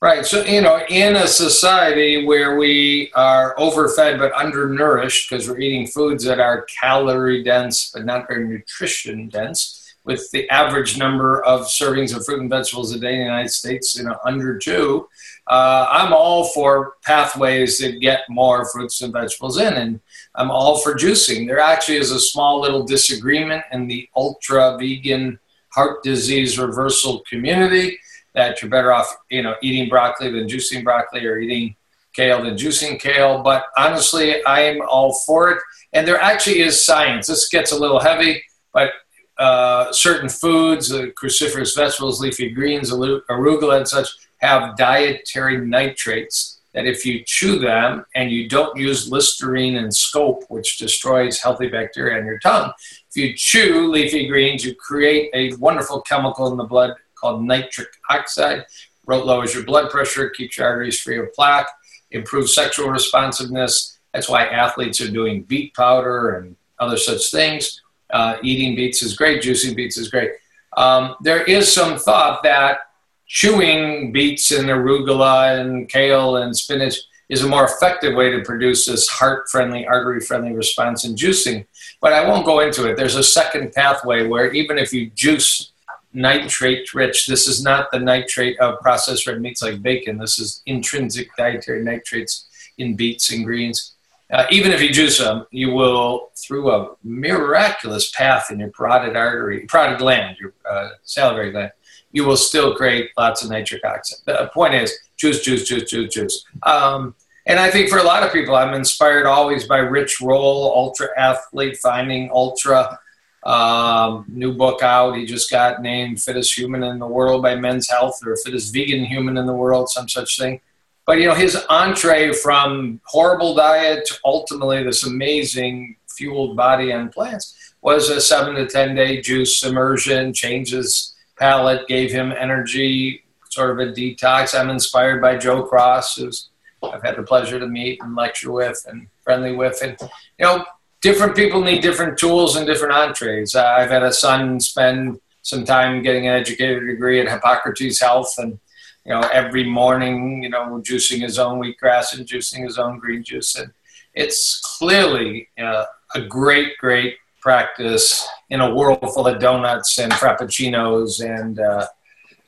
Right. 0.03 0.27
So, 0.27 0.45
you 0.45 0.63
know, 0.63 0.81
in 0.89 1.15
a 1.15 1.29
society 1.29 2.27
where 2.27 2.57
we 2.57 3.13
are 3.15 3.55
overfed 3.57 4.19
but 4.19 4.33
undernourished 4.33 5.31
because 5.31 5.49
we're 5.49 5.61
eating 5.61 5.87
foods 5.87 6.25
that 6.25 6.41
are 6.41 6.63
calorie 6.63 7.45
dense 7.45 7.93
but 7.95 8.05
not 8.05 8.27
very 8.27 8.49
nutrition 8.49 9.29
dense, 9.29 9.95
with 10.03 10.29
the 10.33 10.51
average 10.51 10.99
number 10.99 11.45
of 11.45 11.69
servings 11.69 12.17
of 12.17 12.25
fruit 12.25 12.41
and 12.41 12.51
vegetables 12.51 12.93
a 12.93 12.99
day 12.99 13.13
in 13.13 13.19
the 13.21 13.27
United 13.27 13.51
States, 13.51 13.97
you 13.97 14.03
know, 14.03 14.17
under 14.25 14.59
two, 14.59 15.07
uh, 15.47 15.87
I'm 15.89 16.13
all 16.13 16.47
for 16.49 16.95
pathways 17.05 17.79
that 17.79 18.01
get 18.01 18.23
more 18.29 18.69
fruits 18.73 19.03
and 19.03 19.13
vegetables 19.13 19.61
in, 19.61 19.73
and 19.75 20.01
I'm 20.35 20.51
all 20.51 20.79
for 20.79 20.97
juicing. 20.97 21.47
There 21.47 21.61
actually 21.61 21.99
is 21.99 22.11
a 22.11 22.19
small 22.19 22.61
little 22.61 22.83
disagreement 22.83 23.63
in 23.71 23.87
the 23.87 24.09
ultra 24.17 24.77
vegan 24.81 25.39
heart 25.69 26.03
disease 26.03 26.59
reversal 26.59 27.23
community 27.31 27.99
that 28.35 28.61
you're 28.62 28.71
better 28.71 28.93
off, 28.93 29.15
you 29.31 29.43
know, 29.43 29.55
eating 29.62 29.89
broccoli 29.89 30.31
than 30.31 30.47
juicing 30.47 30.85
broccoli 30.85 31.25
or 31.27 31.39
eating 31.39 31.77
kale 32.15 32.43
than 32.43 32.55
juicing 32.55 32.99
kale. 32.99 33.43
But 33.43 33.67
honestly, 33.77 34.45
I 34.45 34.61
am 34.62 34.81
all 34.89 35.15
for 35.27 35.51
it. 35.51 35.59
And 35.93 36.07
there 36.07 36.21
actually 36.21 36.61
is 36.61 36.85
science. 36.85 37.27
This 37.27 37.49
gets 37.49 37.73
a 37.73 37.79
little 37.79 38.01
heavy, 38.01 38.43
but 38.73 38.91
uh, 39.39 39.93
certain 39.93 40.29
foods, 40.29 40.93
uh, 40.93 41.07
cruciferous 41.21 41.75
vegetables, 41.75 42.21
leafy 42.21 42.51
greens, 42.51 42.91
arugula, 42.91 43.79
and 43.79 43.89
such, 43.89 44.09
have 44.39 44.77
dietary 44.77 45.59
nitrates 45.59 46.61
that 46.75 46.87
if 46.87 47.05
you 47.05 47.23
chew 47.27 47.59
them 47.59 48.05
and 48.15 48.31
you 48.31 48.49
don't 48.49 48.77
use 48.79 49.11
Listerine 49.11 49.77
and 49.77 49.95
scope, 49.95 50.45
which 50.49 50.79
destroys 50.79 51.39
healthy 51.39 51.69
bacteria 51.69 52.19
in 52.19 52.27
your 52.27 52.39
tongue, 52.39 52.73
if 53.11 53.17
you 53.17 53.35
chew 53.37 53.91
leafy 53.91 54.27
greens, 54.27 54.65
you 54.65 54.75
create 54.75 55.31
a 55.35 55.55
wonderful 55.57 56.01
chemical 56.03 56.51
in 56.51 56.57
the 56.57 56.65
blood 56.65 56.95
called 57.23 57.43
nitric 57.45 57.88
oxide. 58.11 58.67
Lowers 59.07 59.55
your 59.55 59.64
blood 59.64 59.91
pressure, 59.91 60.29
keeps 60.31 60.59
your 60.59 60.67
arteries 60.67 61.00
free 61.00 61.19
of 61.19 61.33
plaque, 61.33 61.69
improves 62.11 62.55
sexual 62.55 62.88
responsiveness. 62.88 63.99
That's 64.12 64.29
why 64.29 64.47
athletes 64.47 65.00
are 65.00 65.11
doing 65.11 65.43
beet 65.43 65.75
powder 65.75 66.37
and 66.37 66.57
other 66.79 66.99
such 66.99 67.31
things. 67.31 67.81
Uh, 68.11 68.37
eating 68.43 68.76
beets 68.76 69.02
is 69.02 69.17
great, 69.17 69.43
juicing 69.43 69.75
beets 69.75 69.97
is 69.97 70.09
great. 70.09 70.33
Um, 70.76 71.17
there 71.23 71.43
is 71.45 71.73
some 71.73 71.99
thought 71.99 72.43
that 72.43 72.81
chewing 73.26 74.12
beets 74.12 74.50
and 74.50 74.69
arugula 74.69 75.59
and 75.59 75.88
kale 75.88 76.37
and 76.37 76.57
spinach 76.57 76.97
is 77.29 77.43
a 77.43 77.49
more 77.49 77.64
effective 77.64 78.14
way 78.14 78.31
to 78.31 78.43
produce 78.43 78.85
this 78.85 79.09
heart 79.09 79.49
friendly, 79.50 79.87
artery 79.87 80.21
friendly 80.21 80.52
response 80.52 81.05
in 81.05 81.14
juicing. 81.14 81.64
But 82.00 82.12
I 82.12 82.29
won't 82.29 82.45
go 82.45 82.61
into 82.61 82.91
it. 82.91 82.97
There's 82.97 83.17
a 83.17 83.23
second 83.23 83.73
pathway 83.73 84.26
where 84.26 84.52
even 84.52 84.76
if 84.76 84.93
you 84.93 85.11
juice 85.11 85.72
nitrate 86.12 86.92
rich, 86.95 87.26
this 87.26 87.47
is 87.47 87.62
not 87.62 87.90
the 87.90 87.99
nitrate 87.99 88.59
of 88.61 88.81
processed 88.81 89.26
red 89.26 89.40
meats 89.40 89.62
like 89.62 89.83
bacon. 89.83 90.19
This 90.19 90.38
is 90.38 90.62
intrinsic 90.66 91.35
dietary 91.37 91.83
nitrates 91.83 92.47
in 92.78 92.97
beets 92.97 93.33
and 93.33 93.45
greens. 93.45 93.95
Uh, 94.33 94.47
even 94.50 94.73
if 94.73 94.81
you 94.81 94.90
juice 94.90 95.19
them, 95.19 95.47
you 95.50 95.71
will, 95.73 96.31
through 96.37 96.71
a 96.71 96.95
miraculous 97.02 98.11
path 98.11 98.50
in 98.50 98.59
your 98.59 98.71
parotid 98.71 99.14
artery, 99.14 99.66
parotid 99.66 99.99
gland, 99.99 100.38
your 100.38 100.54
uh, 100.69 100.88
salivary 101.04 101.52
gland, 101.52 101.71
you 102.12 102.25
will 102.25 102.37
still 102.37 102.75
create 102.75 103.11
lots 103.19 103.45
of 103.45 103.50
nitric 103.50 103.85
oxide. 103.85 104.19
The 104.25 104.50
point 104.54 104.75
is, 104.75 104.90
juice, 105.16 105.42
juice, 105.42 105.69
juice, 105.69 105.90
juice, 105.90 106.14
juice. 106.14 106.45
Um, 106.62 107.14
and 107.47 107.59
I 107.59 107.71
think 107.71 107.90
for 107.90 107.99
a 107.99 108.02
lot 108.02 108.23
of 108.23 108.33
people, 108.33 108.54
I'm 108.54 108.75
inspired 108.75 109.26
always 109.26 109.66
by 109.66 109.78
Rich 109.78 110.21
Roll, 110.21 110.73
Ultra 110.75 111.09
Athlete, 111.19 111.76
Finding 111.78 112.31
Ultra. 112.33 112.99
Um, 113.45 114.25
new 114.29 114.53
book 114.53 114.83
out. 114.83 115.17
He 115.17 115.27
just 115.27 115.51
got 115.51 115.83
named 115.83 116.23
fittest 116.23 116.57
human 116.57 116.85
in 116.85 116.99
the 116.99 117.07
world 117.07 117.43
by 117.43 117.57
Men's 117.57 117.91
Health 117.91 118.21
or 118.25 118.37
fittest 118.37 118.73
vegan 118.73 119.05
human 119.05 119.37
in 119.37 119.47
the 119.47 119.53
world, 119.53 119.91
some 119.91 120.09
such 120.09 120.39
thing. 120.39 120.61
But 121.07 121.19
you 121.19 121.27
know, 121.27 121.35
his 121.35 121.57
entree 121.69 122.33
from 122.33 123.01
horrible 123.05 123.55
diet 123.55 124.07
to 124.07 124.19
ultimately 124.25 124.85
this 124.85 125.05
amazing 125.05 125.97
fueled 126.07 126.57
body 126.57 126.93
on 126.93 127.09
plants 127.09 127.75
was 127.83 128.09
a 128.11 128.21
seven 128.21 128.55
to 128.55 128.67
ten 128.67 128.95
day 128.95 129.21
juice 129.21 129.65
immersion, 129.65 130.33
changes 130.33 131.15
palate, 131.37 131.89
gave 131.89 132.13
him 132.13 132.33
energy, 132.33 133.25
sort 133.51 133.71
of 133.71 133.79
a 133.81 133.93
detox. 133.93 134.59
I'm 134.59 134.71
inspired 134.71 135.21
by 135.21 135.37
Joe 135.37 135.65
Cross, 135.65 136.17
who's 136.17 136.49
I've 136.83 137.03
had 137.03 137.17
the 137.17 137.23
pleasure 137.23 137.59
to 137.59 137.67
meet 137.67 138.01
and 138.03 138.17
lecture 138.17 138.51
with 138.51 138.85
and 138.89 139.07
friendly 139.23 139.55
with. 139.55 139.81
And, 139.83 139.97
you 140.39 140.47
know, 140.47 140.65
different 141.03 141.37
people 141.37 141.61
need 141.61 141.83
different 141.83 142.19
tools 142.19 142.57
and 142.57 142.67
different 142.67 142.95
entrees. 142.95 143.55
Uh, 143.55 143.65
I've 143.65 143.91
had 143.91 144.03
a 144.03 144.13
son 144.13 144.61
spend 144.61 145.21
some 145.43 145.65
time 145.65 146.03
getting 146.03 146.29
an 146.29 146.35
educated 146.35 146.87
degree 146.87 147.21
at 147.21 147.29
Hippocrates 147.29 148.01
Health 148.01 148.35
and, 148.39 148.59
you 149.05 149.13
know, 149.13 149.21
every 149.33 149.65
morning, 149.65 150.43
you 150.45 150.49
know, 150.49 150.81
juicing 150.87 151.21
his 151.21 151.39
own 151.39 151.61
wheatgrass 151.61 152.17
and 152.17 152.27
juicing 152.27 152.65
his 152.65 152.79
own 152.79 152.99
green 152.99 153.25
juice. 153.25 153.57
And 153.57 153.73
it's 154.15 154.61
clearly 154.61 155.49
uh, 155.59 155.85
a 156.15 156.21
great, 156.21 156.79
great 156.79 157.17
practice 157.41 158.27
in 158.51 158.61
a 158.61 158.73
world 158.73 159.01
full 159.13 159.27
of 159.27 159.41
donuts 159.41 159.99
and 159.99 160.13
frappuccinos 160.13 161.21
and 161.21 161.59
uh, 161.59 161.87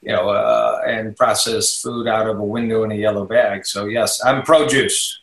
you 0.00 0.12
know 0.12 0.28
uh, 0.28 0.80
and 0.86 1.16
processed 1.16 1.82
food 1.82 2.06
out 2.06 2.28
of 2.28 2.38
a 2.38 2.44
window 2.44 2.84
in 2.84 2.92
a 2.92 2.94
yellow 2.94 3.26
bag. 3.26 3.66
So 3.66 3.86
yes, 3.86 4.24
I'm 4.24 4.42
pro 4.42 4.66
juice. 4.68 5.20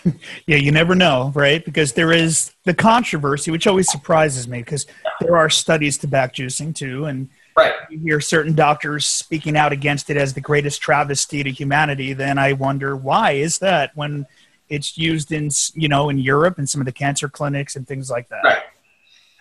yeah, 0.46 0.56
you 0.56 0.72
never 0.72 0.94
know, 0.94 1.32
right? 1.34 1.64
Because 1.64 1.92
there 1.92 2.12
is 2.12 2.52
the 2.64 2.74
controversy, 2.74 3.50
which 3.50 3.66
always 3.66 3.90
surprises 3.90 4.48
me, 4.48 4.58
because 4.58 4.86
there 5.20 5.36
are 5.36 5.50
studies 5.50 5.98
to 5.98 6.06
back 6.06 6.34
juicing 6.34 6.74
too, 6.74 7.06
and 7.06 7.28
right. 7.56 7.74
you 7.90 7.98
hear 7.98 8.20
certain 8.20 8.54
doctors 8.54 9.06
speaking 9.06 9.56
out 9.56 9.72
against 9.72 10.10
it 10.10 10.16
as 10.16 10.34
the 10.34 10.40
greatest 10.40 10.80
travesty 10.80 11.42
to 11.42 11.50
humanity. 11.50 12.12
Then 12.12 12.38
I 12.38 12.52
wonder 12.52 12.96
why 12.96 13.32
is 13.32 13.58
that 13.58 13.90
when 13.94 14.26
it's 14.68 14.96
used 14.96 15.32
in 15.32 15.50
you 15.74 15.88
know 15.88 16.08
in 16.08 16.18
Europe 16.18 16.58
and 16.58 16.68
some 16.68 16.80
of 16.80 16.86
the 16.86 16.92
cancer 16.92 17.28
clinics 17.28 17.76
and 17.76 17.86
things 17.86 18.10
like 18.10 18.28
that. 18.28 18.42
Right. 18.44 18.62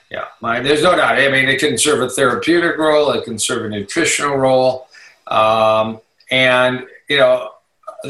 Yeah, 0.10 0.26
my, 0.42 0.60
there's 0.60 0.84
no 0.84 0.94
doubt. 0.94 1.18
I 1.18 1.30
mean, 1.30 1.48
it 1.48 1.60
can 1.60 1.78
serve 1.78 2.02
a 2.02 2.10
therapeutic 2.10 2.78
role, 2.78 3.12
it 3.12 3.24
can 3.24 3.40
serve 3.40 3.66
a 3.66 3.70
nutritional 3.70 4.36
role. 4.36 4.90
Um, 5.28 6.02
and, 6.30 6.86
you 7.08 7.18
know, 7.18 7.52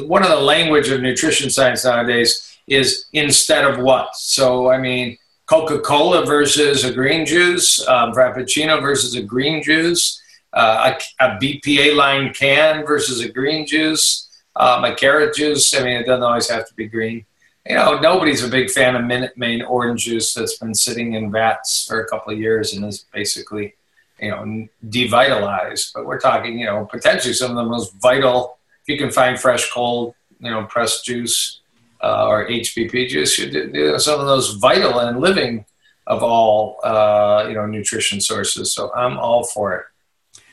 one 0.03 0.23
of 0.23 0.29
the 0.29 0.39
language 0.39 0.89
of 0.89 1.01
nutrition 1.01 1.49
science 1.49 1.85
nowadays 1.85 2.57
is 2.67 3.05
instead 3.13 3.65
of 3.65 3.79
what. 3.79 4.15
So, 4.15 4.71
I 4.71 4.77
mean, 4.77 5.17
Coca 5.45 5.79
Cola 5.79 6.25
versus 6.25 6.83
a 6.83 6.93
green 6.93 7.25
juice, 7.25 7.85
um, 7.87 8.13
Frappuccino 8.13 8.81
versus 8.81 9.15
a 9.15 9.21
green 9.21 9.61
juice, 9.61 10.21
uh, 10.53 10.93
a, 11.19 11.25
a, 11.25 11.37
BPA 11.39 11.95
line 11.95 12.33
can 12.33 12.85
versus 12.85 13.21
a 13.21 13.29
green 13.29 13.65
juice, 13.65 14.29
um, 14.55 14.83
a 14.83 14.95
carrot 14.95 15.35
juice. 15.35 15.73
I 15.73 15.83
mean, 15.83 15.97
it 15.97 16.05
doesn't 16.05 16.23
always 16.23 16.49
have 16.49 16.67
to 16.67 16.73
be 16.73 16.87
green 16.87 17.25
you 17.67 17.75
know, 17.75 17.99
nobody's 17.99 18.43
a 18.43 18.49
big 18.49 18.71
fan 18.71 18.95
of 18.95 19.05
Minute 19.05 19.37
Maid 19.37 19.63
orange 19.63 20.05
juice 20.05 20.33
that's 20.33 20.57
been 20.57 20.73
sitting 20.73 21.13
in 21.13 21.31
vats 21.31 21.85
for 21.85 22.01
a 22.01 22.07
couple 22.07 22.33
of 22.33 22.39
years 22.39 22.73
and 22.73 22.83
is 22.85 23.05
basically, 23.13 23.75
you 24.19 24.31
know, 24.31 24.67
devitalized. 24.87 25.91
But 25.93 26.05
we're 26.05 26.19
talking, 26.19 26.57
you 26.57 26.65
know, 26.65 26.85
potentially 26.85 27.33
some 27.33 27.51
of 27.51 27.57
the 27.57 27.69
most 27.69 27.93
vital. 27.95 28.57
If 28.81 28.87
you 28.87 28.97
can 28.97 29.11
find 29.11 29.39
fresh, 29.39 29.69
cold, 29.71 30.15
you 30.39 30.49
know, 30.49 30.65
pressed 30.65 31.05
juice 31.05 31.61
uh, 32.03 32.27
or 32.27 32.47
HPP 32.47 33.07
juice, 33.07 33.37
you 33.37 33.49
do 33.51 33.99
some 33.99 34.19
of 34.19 34.25
those 34.25 34.55
vital 34.55 34.99
and 34.99 35.19
living 35.19 35.65
of 36.07 36.23
all, 36.23 36.79
uh, 36.83 37.45
you 37.47 37.53
know, 37.53 37.65
nutrition 37.65 38.19
sources. 38.19 38.73
So 38.73 38.91
I'm 38.93 39.17
all 39.17 39.43
for 39.43 39.75
it. 39.75 39.85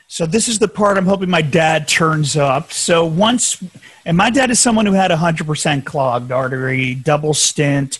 So 0.07 0.25
this 0.25 0.47
is 0.47 0.57
the 0.57 0.67
part 0.67 0.97
I'm 0.97 1.05
hoping 1.05 1.29
my 1.29 1.41
dad 1.41 1.87
turns 1.87 2.35
up. 2.35 2.71
So 2.71 3.05
once, 3.05 3.63
and 4.05 4.17
my 4.17 4.29
dad 4.29 4.49
is 4.49 4.59
someone 4.59 4.85
who 4.85 4.93
had 4.93 5.11
100% 5.11 5.85
clogged 5.85 6.31
artery, 6.31 6.95
double 6.95 7.33
stent. 7.33 7.99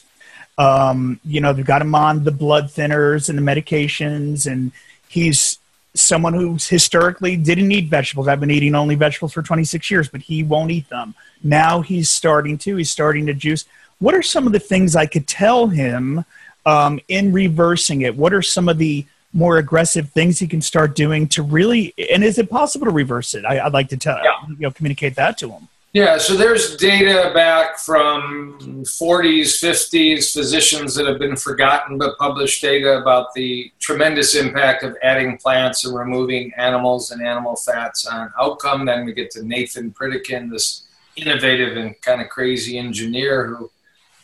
Um, 0.57 1.19
you 1.24 1.39
know, 1.39 1.53
they've 1.53 1.65
got 1.65 1.81
him 1.81 1.93
on 1.95 2.24
the 2.24 2.31
blood 2.31 2.65
thinners 2.65 3.29
and 3.29 3.38
the 3.38 3.43
medications, 3.43 4.51
and 4.51 4.71
he's 5.07 5.49
someone 5.96 6.34
who 6.34 6.53
historically 6.60 7.36
didn't 7.36 7.72
eat 7.72 7.89
vegetables. 7.89 8.27
I've 8.27 8.39
been 8.39 8.51
eating 8.51 8.75
only 8.75 8.96
vegetables 8.96 9.34
for 9.34 9.41
26 9.41 9.89
years, 9.89 10.08
but 10.10 10.22
he 10.22 10.43
won't 10.43 10.72
eat 10.72 10.89
them. 10.89 11.15
Now 11.43 11.81
he's 11.81 12.10
starting 12.10 12.58
to. 12.60 12.75
He's 12.75 12.91
starting 12.91 13.25
to 13.25 13.34
juice. 13.34 13.65
What 14.00 14.15
are 14.15 14.22
some 14.22 14.48
of 14.48 14.53
the 14.53 14.60
things 14.60 14.96
I 14.96 15.05
could 15.05 15.27
tell 15.27 15.67
him 15.67 16.24
um, 16.65 17.00
in 17.08 17.34
reversing 17.34 18.01
it? 18.01 18.15
What 18.15 18.34
are 18.34 18.41
some 18.41 18.69
of 18.69 18.77
the 18.77 19.05
more 19.34 19.58
aggressive 19.58 20.10
things 20.10 20.39
he 20.39 20.48
can 20.48 20.62
start 20.62 20.96
doing 20.96 21.27
to 21.27 21.43
really 21.43 21.93
and 22.12 22.24
is 22.24 22.39
it 22.39 22.50
possible 22.50 22.86
to 22.86 22.91
reverse 22.91 23.36
it 23.36 23.46
I, 23.46 23.63
would 23.63 23.74
like 23.74 23.89
to 23.89 23.98
tell 23.98 24.17
yeah. 24.24 24.48
you 24.48 24.55
know 24.58 24.72
communicate 24.72 25.15
that 25.15 25.38
to 25.39 25.51
him 25.51 25.67
yeah 25.93 26.17
so 26.17 26.36
there's 26.36 26.75
data 26.77 27.31
back 27.34 27.79
from 27.79 28.58
40s 28.84 29.62
50s 29.62 30.31
physicians 30.31 30.96
that 30.96 31.08
have 31.08 31.19
been 31.19 31.36
forgotten 31.36 31.98
but 31.98 32.17
published 32.17 32.62
data 32.62 33.00
about 33.00 33.34
the 33.34 33.72
tremendous 33.79 34.36
impact 34.36 34.84
of 34.84 34.96
adding 35.01 35.38
plants 35.38 35.86
and 35.86 35.96
removing 35.96 36.51
animals 36.58 37.12
and 37.12 37.25
animal 37.25 37.55
fats 37.55 38.05
on 38.05 38.31
outcome. 38.39 38.86
Then 38.86 39.05
we 39.05 39.13
get 39.13 39.31
to 39.31 39.43
nathan 39.43 39.91
pritikin 39.91 40.51
this 40.51 40.88
innovative 41.15 41.77
and 41.77 42.00
kind 42.01 42.22
of 42.22 42.29
crazy 42.29 42.77
engineer 42.77 43.48
who 43.48 43.72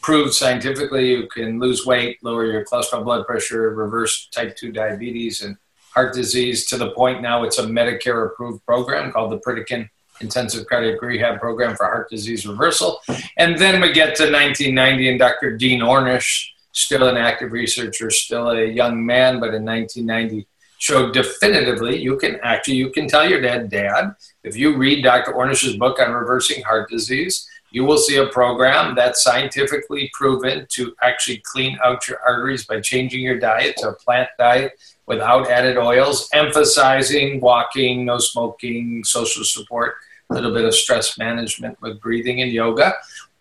proved 0.01 0.34
scientifically 0.34 1.10
you 1.10 1.27
can 1.27 1.60
lose 1.60 1.86
weight, 1.86 2.24
lower 2.24 2.45
your 2.45 2.63
cholesterol, 2.63 3.03
blood 3.03 3.25
pressure, 3.25 3.72
reverse 3.72 4.27
type 4.29 4.55
2 4.55 4.72
diabetes 4.72 5.41
and 5.41 5.57
heart 5.93 6.13
disease 6.13 6.67
to 6.67 6.77
the 6.77 6.91
point 6.91 7.22
now 7.22 7.43
it's 7.43 7.57
a 7.57 7.63
Medicare 7.63 8.27
approved 8.27 8.63
program 8.65 9.12
called 9.12 9.31
the 9.31 9.39
Pritikin 9.39 9.89
Intensive 10.22 10.67
Cardiac 10.67 11.01
Rehab 11.01 11.39
Program 11.39 11.75
for 11.75 11.86
Heart 11.86 12.10
Disease 12.10 12.45
Reversal. 12.45 13.01
And 13.38 13.57
then 13.57 13.81
we 13.81 13.91
get 13.91 14.15
to 14.17 14.24
1990 14.24 15.10
and 15.10 15.19
Dr. 15.19 15.57
Dean 15.57 15.81
Ornish, 15.81 16.50
still 16.72 17.07
an 17.07 17.17
active 17.17 17.51
researcher, 17.51 18.10
still 18.10 18.51
a 18.51 18.65
young 18.65 19.05
man, 19.05 19.39
but 19.39 19.53
in 19.53 19.65
1990 19.65 20.48
showed 20.77 21.13
definitively 21.13 21.98
you 21.98 22.17
can 22.17 22.38
actually 22.43 22.75
you 22.75 22.89
can 22.91 23.07
tell 23.07 23.27
your 23.27 23.41
dad, 23.41 23.69
Dad, 23.69 24.13
if 24.43 24.55
you 24.55 24.77
read 24.77 25.03
Dr. 25.03 25.31
Ornish's 25.34 25.77
book 25.77 26.00
on 26.00 26.12
reversing 26.12 26.62
heart 26.63 26.89
disease, 26.89 27.48
you 27.72 27.84
will 27.84 27.98
see 27.98 28.17
a 28.17 28.27
program 28.27 28.95
that's 28.95 29.24
scientifically 29.24 30.10
proven 30.13 30.65
to 30.69 30.95
actually 31.01 31.41
clean 31.43 31.77
out 31.84 32.07
your 32.07 32.19
arteries 32.25 32.65
by 32.65 32.79
changing 32.79 33.22
your 33.22 33.38
diet 33.38 33.75
to 33.77 33.89
a 33.89 33.93
plant 33.93 34.29
diet 34.38 34.79
without 35.07 35.50
added 35.50 35.77
oils, 35.77 36.29
emphasizing 36.34 37.41
walking, 37.41 38.05
no 38.05 38.17
smoking, 38.17 39.03
social 39.03 39.43
support, 39.43 39.95
a 40.29 40.34
little 40.34 40.53
bit 40.53 40.65
of 40.65 40.74
stress 40.74 41.17
management 41.17 41.79
with 41.82 42.00
breathing 42.01 42.41
and 42.41 42.51
yoga. 42.51 42.94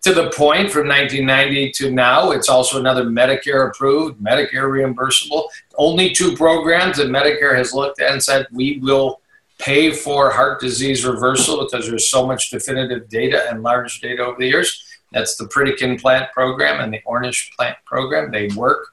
to 0.03 0.13
the 0.13 0.29
point 0.31 0.69
from 0.69 0.87
1990 0.87 1.71
to 1.71 1.91
now, 1.91 2.29
it's 2.31 2.47
also 2.47 2.79
another 2.79 3.05
Medicare 3.05 3.69
approved, 3.69 4.21
Medicare 4.21 4.69
reimbursable. 4.69 5.47
Only 5.77 6.13
two 6.13 6.35
programs 6.35 6.97
that 6.97 7.07
Medicare 7.07 7.55
has 7.55 7.73
looked 7.73 7.99
at 7.99 8.11
and 8.11 8.21
said 8.21 8.45
we 8.51 8.77
will 8.79 9.21
pay 9.57 9.91
for 9.91 10.29
heart 10.29 10.59
disease 10.61 11.05
reversal 11.05 11.63
because 11.63 11.87
there's 11.87 12.09
so 12.09 12.27
much 12.27 12.51
definitive 12.51 13.09
data 13.09 13.49
and 13.49 13.63
large 13.63 13.99
data 13.99 14.23
over 14.23 14.37
the 14.37 14.47
years. 14.47 14.83
That's 15.11 15.37
the 15.37 15.45
Pritikin 15.45 15.99
plant 15.99 16.31
program 16.33 16.81
and 16.81 16.93
the 16.93 17.01
Ornish 17.07 17.55
plant 17.55 17.77
program. 17.85 18.31
They 18.31 18.47
work. 18.49 18.87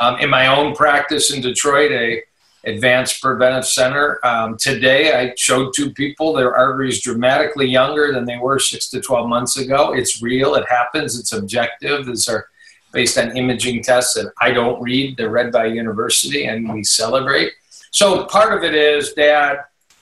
Um, 0.00 0.18
in 0.18 0.28
my 0.28 0.46
own 0.48 0.74
practice 0.74 1.32
in 1.32 1.40
Detroit, 1.40 1.92
a 1.92 2.22
advanced 2.64 3.22
preventive 3.22 3.66
center. 3.66 4.18
Um, 4.24 4.56
today, 4.56 5.14
I 5.14 5.34
showed 5.36 5.72
two 5.74 5.90
people 5.92 6.32
their 6.32 6.56
arteries 6.56 7.02
dramatically 7.02 7.66
younger 7.66 8.12
than 8.12 8.24
they 8.24 8.38
were 8.38 8.58
six 8.58 8.88
to 8.90 9.00
12 9.00 9.28
months 9.28 9.56
ago. 9.56 9.92
It's 9.92 10.22
real, 10.22 10.54
it 10.54 10.68
happens, 10.68 11.18
it's 11.18 11.32
objective. 11.32 12.06
These 12.06 12.28
are 12.28 12.46
based 12.92 13.16
on 13.18 13.36
imaging 13.36 13.82
tests 13.82 14.14
that 14.14 14.32
I 14.40 14.50
don't 14.52 14.82
read, 14.82 15.16
they're 15.16 15.30
read 15.30 15.52
by 15.52 15.66
university, 15.66 16.46
and 16.46 16.72
we 16.72 16.84
celebrate. 16.84 17.52
So 17.92 18.24
part 18.26 18.56
of 18.56 18.64
it 18.64 18.74
is, 18.74 19.12
Dad, 19.12 19.58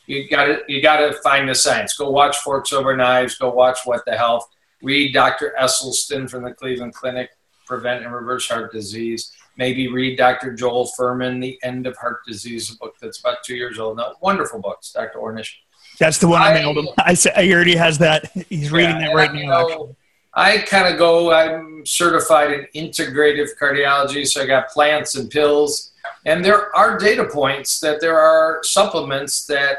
you 0.07 0.29
got 0.29 0.47
to 0.47 0.63
you 0.69 0.83
got 0.83 0.99
to 0.99 1.13
find 1.23 1.49
the 1.49 1.55
science. 1.55 1.97
Go 1.97 2.11
watch 2.11 2.39
Forks 2.39 2.73
Over 2.73 2.97
Knives. 2.97 3.37
Go 3.37 3.51
watch 3.51 3.81
What 3.85 4.05
the 4.07 4.17
Health. 4.17 4.49
Read 4.83 5.13
Dr. 5.13 5.55
Esselstyn 5.61 6.31
from 6.31 6.45
the 6.45 6.53
Cleveland 6.53 6.95
Clinic, 6.95 7.31
Prevent 7.67 8.05
and 8.05 8.15
Reverse 8.15 8.49
Heart 8.49 8.73
Disease 8.73 9.33
maybe 9.59 9.89
read 9.89 10.17
Dr. 10.17 10.55
Joel 10.55 10.91
Fuhrman, 10.99 11.41
The 11.41 11.59
End 11.63 11.87
of 11.87 11.97
Heart 11.97 12.21
Disease, 12.27 12.73
a 12.73 12.77
book 12.77 12.95
that's 13.03 13.21
about 13.21 13.43
two 13.45 13.57
years 13.57 13.79
old 13.79 13.99
now. 13.99 14.15
Wonderful 14.23 14.61
books, 14.61 14.93
Dr. 14.93 15.19
Ornish. 15.19 15.51
That's 15.99 16.19
the 16.19 16.29
one 16.29 16.41
I, 16.41 16.53
I 16.53 16.55
mailed 16.55 16.79
him. 16.79 16.89
I, 16.99 17.15
said, 17.15 17.37
he 17.37 17.53
already 17.53 17.77
has 17.77 17.99
that. 17.99 18.31
He's 18.49 18.71
reading 18.71 19.01
yeah, 19.01 19.09
that 19.09 19.15
right 19.15 19.35
now. 19.35 19.67
Know, 19.67 19.97
I 20.33 20.59
kind 20.59 20.93
of 20.93 20.99
go, 20.99 21.33
I'm 21.33 21.85
certified 21.85 22.53
in 22.73 22.89
integrative 22.89 23.49
cardiology, 23.61 24.27
so 24.27 24.43
I 24.43 24.47
got 24.47 24.69
plants 24.69 25.17
and 25.17 25.29
pills. 25.29 25.93
And 26.25 26.45
there 26.45 26.75
are 26.77 26.97
data 26.97 27.25
points 27.25 27.81
that 27.81 28.01
there 28.01 28.19
are 28.19 28.61
supplements 28.63 29.47
that 29.47 29.79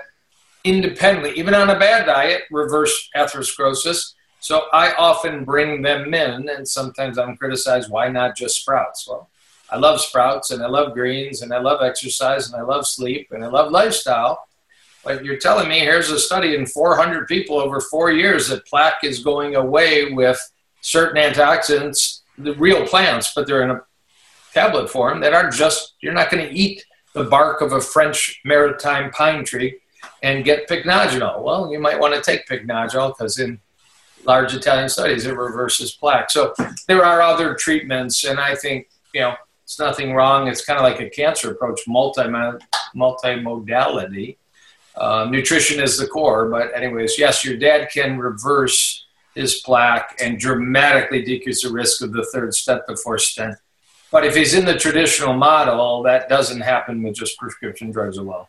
independently, 0.65 1.31
even 1.39 1.53
on 1.53 1.69
a 1.69 1.79
bad 1.79 2.05
diet, 2.05 2.43
reverse 2.51 3.09
atherosclerosis. 3.15 4.13
So 4.41 4.63
I 4.73 4.93
often 4.93 5.45
bring 5.45 5.81
them 5.81 6.13
in, 6.13 6.49
and 6.49 6.67
sometimes 6.67 7.17
I'm 7.17 7.37
criticized, 7.37 7.89
why 7.89 8.09
not 8.09 8.35
just 8.35 8.59
sprouts? 8.61 9.07
Well, 9.07 9.29
I 9.71 9.77
love 9.77 10.01
sprouts 10.01 10.51
and 10.51 10.63
I 10.63 10.67
love 10.67 10.93
greens 10.93 11.41
and 11.41 11.53
I 11.53 11.59
love 11.59 11.81
exercise 11.81 12.47
and 12.47 12.55
I 12.59 12.63
love 12.63 12.87
sleep 12.87 13.29
and 13.31 13.43
I 13.43 13.47
love 13.47 13.71
lifestyle. 13.71 14.45
But 15.03 15.23
you're 15.23 15.37
telling 15.37 15.69
me 15.69 15.79
here's 15.79 16.09
a 16.09 16.19
study 16.19 16.55
in 16.55 16.65
400 16.65 17.27
people 17.27 17.59
over 17.59 17.79
four 17.79 18.11
years 18.11 18.49
that 18.49 18.65
plaque 18.65 19.03
is 19.03 19.23
going 19.23 19.55
away 19.55 20.11
with 20.11 20.39
certain 20.81 21.21
antioxidants, 21.21 22.21
the 22.37 22.53
real 22.55 22.85
plants, 22.85 23.31
but 23.33 23.47
they're 23.47 23.63
in 23.63 23.71
a 23.71 23.81
tablet 24.53 24.89
form 24.89 25.21
that 25.21 25.33
aren't 25.33 25.53
just, 25.53 25.93
you're 26.01 26.13
not 26.13 26.29
going 26.29 26.45
to 26.45 26.53
eat 26.53 26.83
the 27.13 27.23
bark 27.23 27.61
of 27.61 27.73
a 27.73 27.81
French 27.81 28.39
maritime 28.43 29.11
pine 29.11 29.45
tree 29.45 29.79
and 30.23 30.43
get 30.43 30.67
pycnogenol. 30.67 31.43
Well, 31.43 31.71
you 31.71 31.79
might 31.79 31.99
want 31.99 32.13
to 32.15 32.21
take 32.21 32.47
pycnogenol 32.47 33.15
because 33.17 33.39
in 33.39 33.59
large 34.25 34.53
Italian 34.53 34.89
studies 34.89 35.25
it 35.25 35.35
reverses 35.35 35.91
plaque. 35.91 36.29
So 36.29 36.53
there 36.87 37.05
are 37.05 37.21
other 37.21 37.55
treatments, 37.55 38.23
and 38.23 38.39
I 38.39 38.55
think, 38.55 38.89
you 39.13 39.21
know, 39.21 39.35
it's 39.69 39.77
nothing 39.77 40.13
wrong. 40.13 40.47
It's 40.47 40.65
kind 40.65 40.79
of 40.79 40.83
like 40.83 40.99
a 40.99 41.11
cancer 41.11 41.51
approach, 41.51 41.81
multi 41.87 42.23
multimodality. 42.95 44.37
Uh, 44.95 45.27
nutrition 45.29 45.79
is 45.79 45.95
the 45.95 46.07
core, 46.07 46.49
but 46.49 46.75
anyways, 46.75 47.19
yes, 47.19 47.45
your 47.45 47.55
dad 47.55 47.91
can 47.93 48.17
reverse 48.17 49.05
his 49.35 49.61
plaque 49.61 50.17
and 50.19 50.39
dramatically 50.39 51.21
decrease 51.21 51.61
the 51.61 51.71
risk 51.71 52.01
of 52.01 52.13
the 52.13 52.27
third 52.33 52.55
stent 52.55 52.81
the 52.87 52.97
fourth 52.97 53.21
stent. 53.21 53.57
But 54.11 54.25
if 54.25 54.35
he's 54.35 54.55
in 54.55 54.65
the 54.65 54.75
traditional 54.75 55.35
model, 55.35 56.01
that 56.01 56.27
doesn't 56.29 56.61
happen 56.61 57.03
with 57.03 57.13
just 57.13 57.37
prescription 57.37 57.91
drugs 57.91 58.17
alone. 58.17 58.45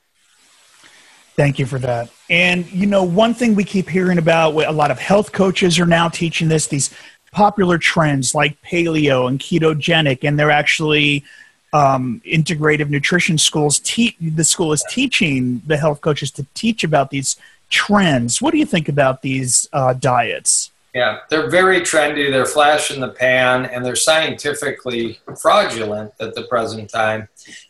Thank 1.36 1.58
you 1.58 1.66
for 1.66 1.78
that. 1.80 2.10
And 2.30 2.70
you 2.72 2.86
know, 2.86 3.04
one 3.04 3.34
thing 3.34 3.54
we 3.54 3.64
keep 3.64 3.90
hearing 3.90 4.16
about, 4.16 4.54
a 4.54 4.72
lot 4.72 4.90
of 4.90 4.98
health 4.98 5.32
coaches 5.32 5.78
are 5.78 5.86
now 5.86 6.08
teaching 6.08 6.48
this, 6.48 6.66
these 6.66 6.94
popular 7.32 7.78
trends 7.78 8.34
like 8.34 8.60
paleo 8.62 9.28
and 9.28 9.38
ketogenic, 9.38 10.26
and 10.26 10.38
they're 10.38 10.50
actually 10.50 11.24
um, 11.72 12.20
integrative 12.26 12.90
nutrition 12.90 13.38
schools. 13.38 13.78
Te- 13.80 14.16
the 14.20 14.44
school 14.44 14.72
is 14.72 14.84
teaching 14.90 15.62
the 15.66 15.76
health 15.76 16.00
coaches 16.00 16.30
to 16.32 16.46
teach 16.54 16.84
about 16.84 17.10
these 17.10 17.36
trends. 17.68 18.42
What 18.42 18.50
do 18.52 18.58
you 18.58 18.66
think 18.66 18.88
about 18.88 19.22
these 19.22 19.68
uh, 19.72 19.94
diets? 19.94 20.70
Yeah, 20.94 21.20
they're 21.30 21.48
very 21.48 21.82
trendy. 21.82 22.32
They're 22.32 22.44
flash 22.44 22.90
in 22.90 23.00
the 23.00 23.10
pan, 23.10 23.66
and 23.66 23.84
they're 23.84 23.94
scientifically 23.94 25.20
fraudulent 25.40 26.12
at 26.20 26.34
the 26.34 26.42
present 26.42 26.90
time. 26.90 27.28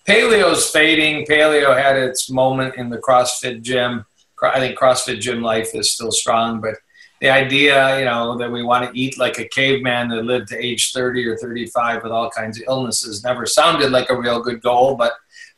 Paleo's 0.09 0.70
fading. 0.70 1.27
Paleo 1.27 1.77
had 1.77 1.96
its 1.96 2.31
moment 2.31 2.77
in 2.77 2.88
the 2.88 2.96
CrossFit 2.96 3.61
gym. 3.61 4.07
I 4.42 4.59
think 4.59 4.79
CrossFit 4.79 5.20
gym 5.20 5.42
life 5.42 5.75
is 5.75 5.92
still 5.92 6.12
strong, 6.12 6.62
but 6.62 6.77
the 7.20 7.28
idea, 7.28 7.98
you 7.98 8.06
know, 8.06 8.37
that 8.38 8.50
we 8.50 8.62
want 8.62 8.90
to 8.90 8.98
eat 8.98 9.18
like 9.18 9.38
a 9.38 9.44
caveman 9.44 10.09
that 10.09 10.24
lived 10.24 10.48
to 10.48 10.59
age 10.59 10.92
30 10.92 11.26
or 11.26 11.37
35 11.37 12.02
with 12.02 12.12
all 12.12 12.30
kinds 12.30 12.59
of 12.59 12.64
illnesses 12.66 13.22
never 13.22 13.44
sounded 13.44 13.92
like 13.92 14.09
a 14.09 14.16
real 14.16 14.40
good 14.40 14.62
goal, 14.62 14.96
but 14.96 15.12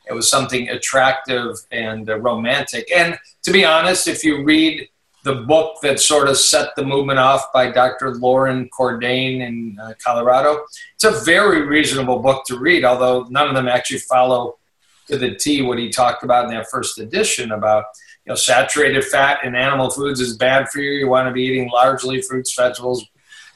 it 0.08 0.12
was 0.12 0.28
something 0.28 0.68
attractive 0.68 1.56
and 1.70 2.10
uh, 2.10 2.18
romantic. 2.18 2.90
And 2.94 3.16
to 3.44 3.52
be 3.52 3.64
honest, 3.64 4.08
if 4.08 4.24
you 4.24 4.42
read 4.42 4.88
the 5.24 5.36
book 5.36 5.76
that 5.82 6.00
sort 6.00 6.28
of 6.28 6.36
set 6.36 6.74
the 6.74 6.84
movement 6.84 7.20
off 7.20 7.52
by 7.54 7.70
Dr. 7.70 8.10
Loren 8.16 8.68
Cordain 8.76 9.40
in 9.40 9.78
uh, 9.80 9.92
Colorado, 10.04 10.64
it's 10.94 11.04
a 11.04 11.24
very 11.24 11.62
reasonable 11.62 12.18
book 12.18 12.44
to 12.46 12.58
read, 12.58 12.84
although 12.84 13.24
none 13.30 13.48
of 13.48 13.54
them 13.54 13.68
actually 13.68 14.00
follow 14.00 14.58
to 15.06 15.16
the 15.16 15.36
T 15.36 15.62
what 15.62 15.78
he 15.78 15.90
talked 15.90 16.24
about 16.24 16.46
in 16.46 16.50
that 16.50 16.68
first 16.70 16.98
edition 16.98 17.52
about 17.52 17.84
you 18.24 18.30
know, 18.30 18.36
saturated 18.36 19.04
fat 19.04 19.44
in 19.44 19.54
animal 19.54 19.90
foods 19.90 20.20
is 20.20 20.36
bad 20.36 20.68
for 20.68 20.80
you. 20.80 20.92
You 20.92 21.08
want 21.08 21.28
to 21.28 21.32
be 21.32 21.42
eating 21.42 21.68
largely 21.70 22.22
fruits, 22.22 22.54
vegetables, 22.54 23.04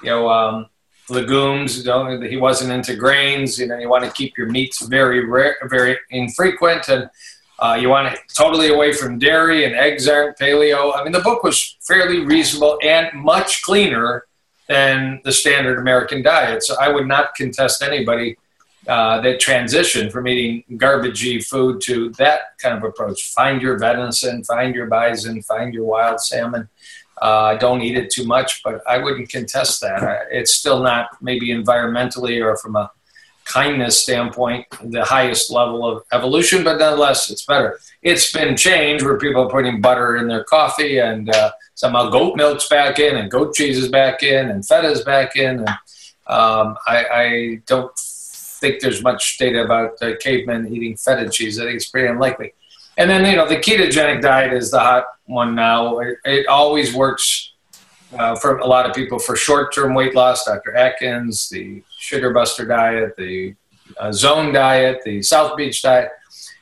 you 0.03 0.11
know, 0.11 0.29
um, 0.29 0.67
legumes. 1.09 1.79
You 1.79 1.85
know, 1.85 2.21
he 2.21 2.37
wasn't 2.37 2.73
into 2.73 2.97
grains. 2.97 3.59
You 3.59 3.69
know, 3.69 3.79
you 3.79 3.89
want 3.89 4.05
to 4.05 4.11
keep 4.11 4.37
your 4.37 4.49
meats 4.49 4.85
very 4.87 5.25
rare, 5.25 5.57
very 5.69 5.97
infrequent, 6.11 6.89
and 6.89 7.09
uh, 7.59 7.79
you 7.81 7.89
want 7.89 8.13
it 8.13 8.21
totally 8.35 8.69
away 8.69 8.93
from 8.93 9.19
dairy 9.19 9.65
and 9.65 9.75
eggs 9.75 10.09
aren't 10.09 10.37
paleo. 10.37 10.97
I 10.97 11.03
mean, 11.05 11.13
the 11.13 11.21
book 11.21 11.43
was 11.43 11.77
fairly 11.87 12.21
reasonable 12.21 12.79
and 12.83 13.09
much 13.15 13.63
cleaner 13.63 14.27
than 14.69 15.21
the 15.25 15.33
standard 15.33 15.79
American 15.79 16.23
diet. 16.23 16.63
So 16.65 16.75
I 16.81 16.89
would 16.89 17.07
not 17.07 17.35
contest 17.35 17.83
anybody 17.83 18.37
uh, 18.87 19.21
that 19.21 19.41
transition 19.41 20.11
from 20.11 20.29
eating 20.29 20.65
garbagey 20.79 21.45
food 21.45 21.81
to 21.83 22.11
that 22.11 22.59
kind 22.59 22.77
of 22.77 22.85
approach. 22.85 23.33
Find 23.33 23.61
your 23.61 23.79
venison, 23.79 24.45
find 24.45 24.75
your 24.75 24.87
bison, 24.87 25.43
find 25.43 25.75
your 25.75 25.85
wild 25.85 26.21
salmon. 26.21 26.69
Uh, 27.21 27.57
don't 27.57 27.81
eat 27.81 27.97
it 27.97 28.11
too 28.11 28.25
much, 28.25 28.63
but 28.63 28.81
I 28.87 28.99
wouldn't 28.99 29.31
contest 29.31 29.81
that. 29.81 30.27
It's 30.31 30.55
still 30.55 30.83
not 30.83 31.09
maybe 31.21 31.49
environmentally 31.49 32.45
or 32.45 32.57
from 32.57 32.77
a 32.77 32.91
kindness 33.47 34.03
standpoint 34.03 34.67
the 34.91 35.05
highest 35.05 35.51
level 35.51 35.87
of 35.87 36.03
evolution, 36.13 36.63
but 36.65 36.79
nonetheless, 36.79 37.31
it's 37.31 37.45
better. 37.45 37.79
It's 38.03 38.33
been 38.33 38.57
changed 38.57 39.05
where 39.05 39.19
people 39.19 39.43
are 39.43 39.51
putting 39.51 39.81
butter 39.81 40.17
in 40.17 40.29
their 40.29 40.45
coffee 40.45 40.99
and 40.99 41.31
uh, 41.31 41.53
somehow 41.75 42.11
goat 42.11 42.37
milk's 42.37 42.69
back 42.69 42.99
in 42.99 43.17
and 43.17 43.31
goat 43.31 43.55
cheese 43.55 43.79
is 43.79 43.89
back 43.89 44.23
in 44.23 44.51
and 44.51 44.67
feta 44.67 44.89
is 44.89 45.03
back 45.03 45.37
in. 45.37 45.61
And 45.61 45.69
um, 46.27 46.77
I, 46.87 47.05
I 47.13 47.61
don't 47.67 47.97
think 48.61 48.81
there's 48.81 49.03
much 49.03 49.39
data 49.39 49.65
about 49.65 50.01
uh, 50.03 50.13
cavemen 50.21 50.73
eating 50.75 50.97
feta 50.97 51.29
cheese. 51.29 51.59
I 51.59 51.65
think 51.65 51.77
it's 51.77 51.89
pretty 51.89 52.09
unlikely. 52.09 52.55
And 52.99 53.11
then, 53.11 53.25
you 53.27 53.37
know, 53.37 53.49
the 53.49 53.57
ketogenic 53.57 54.23
diet 54.23 54.53
is 54.53 54.71
the 54.71 54.81
hot 54.81 55.05
one 55.27 55.55
now. 55.55 55.99
It, 55.99 56.19
it 56.25 56.47
always 56.47 56.95
works 56.95 57.53
uh, 58.19 58.37
for 58.37 58.59
a 58.59 58.67
lot 58.67 58.89
of 58.89 58.95
people 58.95 59.19
for 59.19 59.37
short 59.37 59.75
term 59.75 59.95
weight 59.95 60.15
loss. 60.15 60.45
Dr. 60.45 60.75
Atkins, 60.75 61.49
the 61.49 61.83
Sugar 61.99 62.33
Buster 62.33 62.65
diet, 62.65 63.15
the 63.17 63.55
uh, 63.99 64.13
Zone 64.13 64.53
diet, 64.53 65.03
the 65.05 65.23
South 65.23 65.57
Beach 65.57 65.83
diet. 65.83 66.11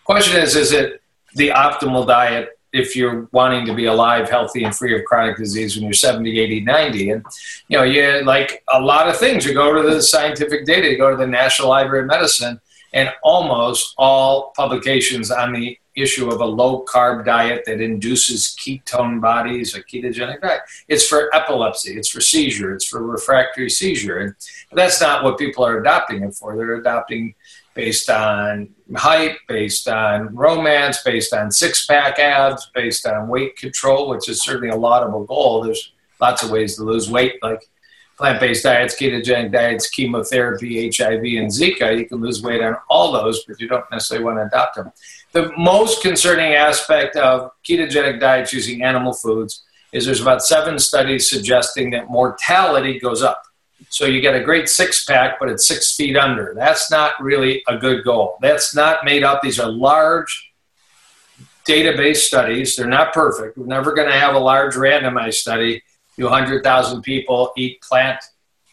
Question 0.05 0.41
is, 0.41 0.57
is 0.57 0.73
it 0.73 1.01
the 1.37 1.49
optimal 1.49 2.07
diet 2.07 2.54
if 2.75 2.97
you're 2.97 3.29
wanting 3.31 3.65
to 3.65 3.73
be 3.73 3.85
alive, 3.85 4.29
healthy, 4.29 4.65
and 4.65 4.75
free 4.75 4.99
of 4.99 5.05
chronic 5.05 5.37
disease 5.37 5.77
when 5.77 5.85
you're 5.85 5.93
70, 5.93 6.41
80, 6.41 6.61
90. 6.63 7.11
And, 7.11 7.25
you 7.69 7.79
know, 7.79 7.85
you 7.85 8.25
like 8.25 8.65
a 8.73 8.81
lot 8.81 9.09
of 9.09 9.17
things. 9.17 9.47
You 9.47 9.55
go 9.55 9.73
to 9.73 9.89
the 9.89 10.03
scientific 10.03 10.67
data, 10.67 10.91
you 10.91 10.99
go 10.99 11.09
to 11.09 11.17
the 11.17 11.27
National 11.27 11.69
Library 11.69 12.01
of 12.01 12.09
Medicine, 12.09 12.61
and 12.93 13.11
almost 13.23 13.95
all 13.97 14.53
publications 14.57 15.31
on 15.31 15.53
the 15.53 15.79
issue 15.95 16.29
of 16.29 16.41
a 16.41 16.45
low 16.45 16.85
carb 16.85 17.25
diet 17.25 17.63
that 17.67 17.81
induces 17.81 18.57
ketone 18.61 19.21
bodies, 19.21 19.77
a 19.77 19.83
ketogenic 19.83 20.41
diet. 20.41 20.63
It's 20.89 21.07
for 21.07 21.33
epilepsy, 21.33 21.97
it's 21.97 22.09
for 22.09 22.21
seizure, 22.21 22.75
it's 22.75 22.89
for 22.89 23.07
refractory 23.07 23.71
seizure. 23.71 24.19
And 24.19 24.35
that's 24.73 25.01
not 25.01 25.23
what 25.23 25.39
people 25.39 25.65
are 25.65 25.79
adopting 25.79 26.25
it 26.25 26.35
for. 26.35 26.57
They're 26.57 26.75
adopting 26.75 27.37
based 27.75 28.11
on 28.11 28.71
height, 28.97 29.37
based 29.49 29.89
on 29.89 30.35
romance, 30.35 31.03
based 31.03 31.33
on 31.33 31.51
six 31.51 31.87
pack 31.87 32.19
abs, 32.19 32.71
based 32.75 33.07
on 33.07 33.29
weight 33.29 33.57
control, 33.57 34.09
which 34.09 34.29
is 34.29 34.43
certainly 34.43 34.69
a 34.69 34.77
laudable 34.77 35.25
goal. 35.25 35.63
There's 35.63 35.93
lots 36.21 36.43
of 36.43 36.51
ways 36.51 36.77
to 36.77 36.83
lose 36.83 37.11
weight, 37.11 37.43
like 37.43 37.69
plant-based 38.17 38.63
diets, 38.63 38.95
ketogenic 38.95 39.53
diets, 39.53 39.89
chemotherapy, 39.91 40.91
HIV, 40.97 41.25
and 41.25 41.51
Zika. 41.51 41.99
You 41.99 42.07
can 42.07 42.21
lose 42.21 42.43
weight 42.43 42.63
on 42.63 42.77
all 42.89 43.13
those, 43.13 43.45
but 43.45 43.61
you 43.61 43.69
don't 43.69 43.85
necessarily 43.91 44.25
want 44.25 44.39
to 44.39 44.45
adopt 44.45 44.77
them. 44.77 44.93
The 45.33 45.51
most 45.57 46.03
concerning 46.03 46.55
aspect 46.55 47.17
of 47.17 47.51
ketogenic 47.69 48.21
diets 48.21 48.53
using 48.53 48.83
animal 48.83 49.15
foods 49.15 49.65
is 49.93 50.07
there's 50.07 50.21
about 50.21 50.43
seven 50.43 50.79
studies 50.79 51.29
suggesting 51.29 51.91
that 51.91 52.11
mortality 52.11 52.99
goes 53.01 53.23
up. 53.23 53.43
So 53.89 54.07
you 54.07 54.21
get 54.21 54.35
a 54.35 54.43
great 54.43 54.69
six 54.69 55.05
pack, 55.05 55.39
but 55.39 55.49
it's 55.49 55.67
six 55.67 55.95
feet 55.95 56.17
under. 56.17 56.55
That's 56.57 56.91
not 56.91 57.13
really 57.21 57.63
a 57.69 57.77
good 57.77 58.05
goal. 58.05 58.39
That's 58.41 58.75
not 58.75 59.05
made 59.05 59.23
up. 59.23 59.43
These 59.43 59.61
are 59.61 59.71
large 59.71 60.53
database 61.67 62.17
studies. 62.17 62.77
They're 62.77 62.87
not 62.87 63.13
perfect. 63.13 63.57
We're 63.57 63.67
never 63.67 63.93
going 63.93 64.09
to 64.09 64.19
have 64.19 64.35
a 64.35 64.39
large 64.39 64.75
randomized 64.75 65.35
study. 65.35 65.83
You 66.17 66.25
100,000 66.25 67.03
people 67.03 67.53
eat 67.57 67.81
plant 67.83 68.21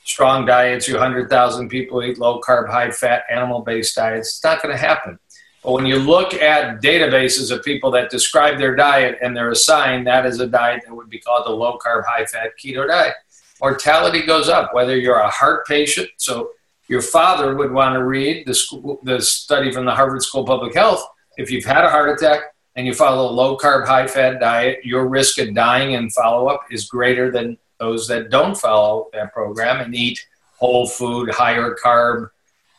strong 0.04 0.46
diets, 0.46 0.88
you 0.88 0.96
100,000 0.96 1.70
people 1.70 2.04
eat 2.04 2.18
low 2.18 2.42
carb, 2.42 2.70
high 2.70 2.92
fat, 2.92 3.24
animal 3.30 3.62
based 3.62 3.96
diets. 3.96 4.30
It's 4.30 4.44
not 4.44 4.62
going 4.62 4.76
to 4.76 4.82
happen. 4.82 5.20
But 5.64 5.74
when 5.74 5.86
you 5.86 5.98
look 5.98 6.34
at 6.34 6.82
databases 6.82 7.52
of 7.52 7.64
people 7.64 7.92
that 7.92 8.10
describe 8.10 8.58
their 8.58 8.76
diet 8.76 9.20
and 9.22 9.38
they're 9.38 9.52
assigned 9.52 10.08
that 10.08 10.26
is 10.26 10.40
a 10.40 10.48
diet 10.48 10.82
that 10.86 10.96
would 10.96 11.10
be 11.10 11.20
called 11.20 11.46
the 11.46 11.52
low 11.52 11.78
carb, 11.78 12.04
high 12.06 12.26
fat 12.26 12.52
keto 12.60 12.88
diet, 12.88 13.14
mortality 13.62 14.24
goes 14.24 14.50
up. 14.50 14.74
Whether 14.74 14.98
you're 14.98 15.20
a 15.20 15.30
heart 15.30 15.66
patient, 15.68 16.10
so 16.18 16.52
your 16.88 17.02
father 17.02 17.56
would 17.56 17.72
want 17.72 17.96
to 17.96 18.04
read 18.04 18.46
the, 18.46 18.54
school, 18.54 19.00
the 19.04 19.22
study 19.22 19.72
from 19.72 19.86
the 19.86 19.96
Harvard 19.96 20.24
School 20.24 20.42
of 20.42 20.48
Public 20.48 20.74
Health. 20.74 21.06
If 21.38 21.50
you've 21.50 21.64
had 21.64 21.86
a 21.86 21.90
heart 21.90 22.10
attack 22.10 22.42
and 22.76 22.86
you 22.86 22.94
follow 22.94 23.30
a 23.30 23.32
low 23.32 23.58
carb, 23.58 23.88
high 23.88 24.08
fat 24.08 24.40
diet, 24.40 24.84
your 24.84 25.08
risk 25.08 25.38
of 25.38 25.54
dying 25.54 25.94
in 25.94 26.10
follow 26.10 26.48
up 26.48 26.66
is 26.70 26.90
greater 26.90 27.32
than 27.32 27.58
those 27.80 28.08
that 28.08 28.30
don't 28.30 28.58
follow 28.58 29.08
that 29.14 29.34
program 29.34 29.80
and 29.80 29.96
eat 29.96 30.20
whole 30.58 30.88
food, 30.88 31.32
higher 31.32 31.76
carb, 31.84 32.30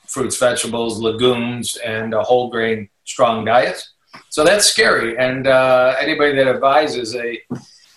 fruits, 0.07 0.37
vegetables, 0.37 1.01
legumes, 1.01 1.77
and 1.77 2.13
a 2.13 2.23
whole 2.23 2.51
grain 2.51 2.89
strong 3.05 3.45
diet. 3.45 3.83
So 4.29 4.45
that's 4.45 4.67
scary. 4.67 5.17
And 5.17 5.47
uh, 5.47 5.97
anybody 5.99 6.37
that 6.37 6.49
advises 6.49 7.17
a 7.17 7.41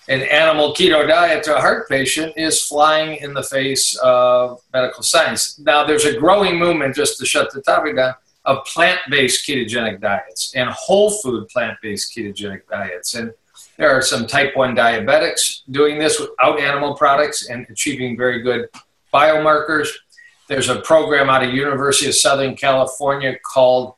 an 0.08 0.22
animal 0.22 0.74
keto 0.74 1.08
diet 1.08 1.44
to 1.44 1.56
a 1.56 1.60
heart 1.60 1.90
patient 1.90 2.34
is 2.38 2.64
flying 2.64 3.18
in 3.18 3.34
the 3.34 3.44
face 3.44 3.96
of 4.04 4.62
medical 4.74 5.04
science. 5.04 5.58
Now, 5.60 5.84
there's 5.84 6.06
a 6.06 6.18
growing 6.18 6.60
movement, 6.60 6.96
just 6.96 7.18
to 7.20 7.26
shut 7.26 7.52
the 7.52 7.62
topic 7.62 7.96
down, 7.96 8.14
of 8.46 8.64
plant 8.66 9.00
based 9.10 9.48
ketogenic 9.48 10.00
diets 10.02 10.54
and 10.56 10.70
whole 10.70 11.10
food 11.10 11.48
plant 11.50 11.78
based 11.82 12.16
ketogenic 12.16 12.62
diets. 12.70 13.16
And 13.16 13.34
there 13.78 13.90
are 13.90 14.02
some 14.02 14.28
type 14.28 14.56
1 14.56 14.76
diabetics 14.76 15.62
doing 15.72 15.98
this 16.00 16.20
without 16.20 16.60
animal 16.60 16.96
products 16.96 17.50
and 17.50 17.66
achieving 17.70 18.16
very 18.16 18.42
good 18.42 18.70
biomarkers. 19.14 19.90
There's 20.48 20.70
a 20.70 20.82
program 20.82 21.30
out 21.30 21.44
of 21.44 21.54
University 21.54 22.08
of 22.08 22.16
Southern 22.16 22.56
California 22.56 23.36
called 23.54 23.96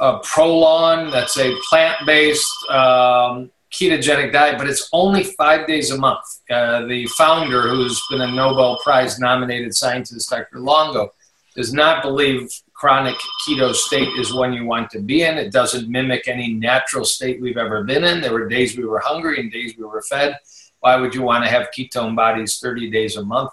uh, 0.00 0.20
Prolon. 0.20 1.12
That's 1.12 1.38
a 1.38 1.54
plant-based 1.68 2.70
um, 2.70 3.50
ketogenic 3.72 4.32
diet, 4.32 4.58
but 4.58 4.68
it's 4.68 4.88
only 4.92 5.24
five 5.24 5.66
days 5.66 5.90
a 5.90 5.98
month. 5.98 6.24
Uh, 6.50 6.86
the 6.86 7.06
founder, 7.06 7.68
who's 7.68 8.02
been 8.10 8.20
a 8.20 8.30
Nobel 8.30 8.78
Prize 8.82 9.18
nominated 9.18 9.74
scientist, 9.74 10.30
Dr. 10.30 10.60
Longo, 10.60 11.12
does 11.54 11.72
not 11.72 12.02
believe 12.02 12.50
chronic 12.74 13.16
keto 13.46 13.74
state 13.74 14.08
is 14.18 14.34
one 14.34 14.52
you 14.52 14.64
want 14.64 14.90
to 14.90 15.00
be 15.00 15.22
in. 15.22 15.38
It 15.38 15.52
doesn't 15.52 15.88
mimic 15.88 16.28
any 16.28 16.52
natural 16.52 17.04
state 17.04 17.40
we've 17.40 17.56
ever 17.56 17.84
been 17.84 18.04
in. 18.04 18.20
There 18.20 18.32
were 18.32 18.48
days 18.48 18.76
we 18.76 18.84
were 18.84 19.00
hungry 19.00 19.40
and 19.40 19.50
days 19.50 19.74
we 19.76 19.84
were 19.84 20.02
fed. 20.02 20.38
Why 20.80 20.96
would 20.96 21.14
you 21.14 21.22
want 21.22 21.44
to 21.44 21.50
have 21.50 21.68
ketone 21.76 22.14
bodies 22.14 22.58
30 22.58 22.90
days 22.90 23.16
a 23.16 23.24
month? 23.24 23.52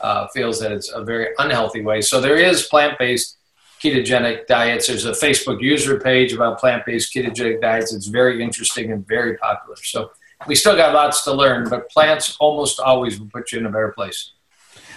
uh, 0.00 0.26
feels 0.28 0.60
that 0.60 0.72
it's 0.72 0.90
a 0.92 1.04
very 1.04 1.28
unhealthy 1.38 1.82
way. 1.82 2.00
So 2.00 2.20
there 2.20 2.36
is 2.36 2.66
plant-based 2.66 3.36
ketogenic 3.82 4.46
diets. 4.46 4.86
There's 4.86 5.06
a 5.06 5.12
Facebook 5.12 5.60
user 5.60 5.98
page 5.98 6.32
about 6.32 6.58
plant-based 6.58 7.14
ketogenic 7.14 7.60
diets. 7.60 7.92
It's 7.94 8.06
very 8.06 8.42
interesting 8.42 8.92
and 8.92 9.06
very 9.06 9.36
popular. 9.36 9.76
So 9.82 10.10
we 10.46 10.54
still 10.54 10.76
got 10.76 10.94
lots 10.94 11.24
to 11.24 11.32
learn, 11.32 11.68
but 11.68 11.90
plants 11.90 12.36
almost 12.40 12.80
always 12.80 13.18
will 13.18 13.28
put 13.28 13.52
you 13.52 13.58
in 13.58 13.66
a 13.66 13.70
better 13.70 13.92
place. 13.92 14.32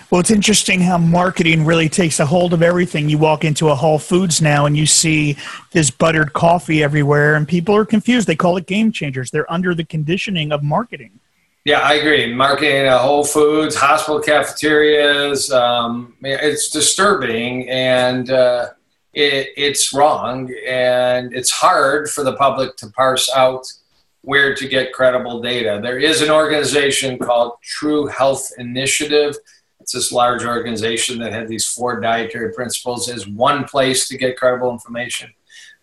Well, 0.09 0.19
it's 0.19 0.29
interesting 0.29 0.79
how 0.79 0.99
marketing 0.99 1.65
really 1.65 1.89
takes 1.89 2.19
a 2.19 2.25
hold 2.25 2.53
of 2.53 2.61
everything. 2.61 3.09
You 3.09 3.17
walk 3.17 3.43
into 3.43 3.69
a 3.69 3.75
Whole 3.75 3.97
Foods 3.97 4.43
now 4.43 4.67
and 4.67 4.77
you 4.77 4.85
see 4.85 5.37
this 5.71 5.89
buttered 5.89 6.33
coffee 6.33 6.83
everywhere, 6.83 7.33
and 7.33 7.47
people 7.47 7.75
are 7.75 7.85
confused. 7.85 8.27
They 8.27 8.35
call 8.35 8.57
it 8.57 8.67
game 8.67 8.91
changers. 8.91 9.31
They're 9.31 9.51
under 9.51 9.73
the 9.73 9.83
conditioning 9.83 10.51
of 10.51 10.61
marketing. 10.61 11.19
Yeah, 11.65 11.79
I 11.79 11.93
agree. 11.93 12.33
Marketing 12.33 12.87
at 12.87 12.97
Whole 12.99 13.23
Foods, 13.23 13.75
hospital 13.75 14.19
cafeterias, 14.19 15.49
um, 15.49 16.13
it's 16.21 16.69
disturbing 16.69 17.69
and 17.69 18.29
uh, 18.29 18.71
it, 19.13 19.49
it's 19.55 19.93
wrong. 19.93 20.53
And 20.67 21.33
it's 21.33 21.51
hard 21.51 22.09
for 22.09 22.25
the 22.25 22.35
public 22.35 22.75
to 22.77 22.89
parse 22.89 23.31
out 23.33 23.65
where 24.23 24.53
to 24.53 24.67
get 24.67 24.91
credible 24.91 25.41
data. 25.41 25.79
There 25.81 25.99
is 25.99 26.21
an 26.21 26.29
organization 26.29 27.17
called 27.17 27.53
True 27.61 28.07
Health 28.07 28.51
Initiative. 28.57 29.35
It's 29.79 29.93
this 29.93 30.11
large 30.11 30.43
organization 30.43 31.17
that 31.19 31.31
had 31.31 31.47
these 31.47 31.67
four 31.67 32.01
dietary 32.01 32.51
principles 32.53 33.07
as 33.07 33.25
one 33.25 33.63
place 33.63 34.09
to 34.09 34.17
get 34.17 34.35
credible 34.35 34.71
information. 34.71 35.33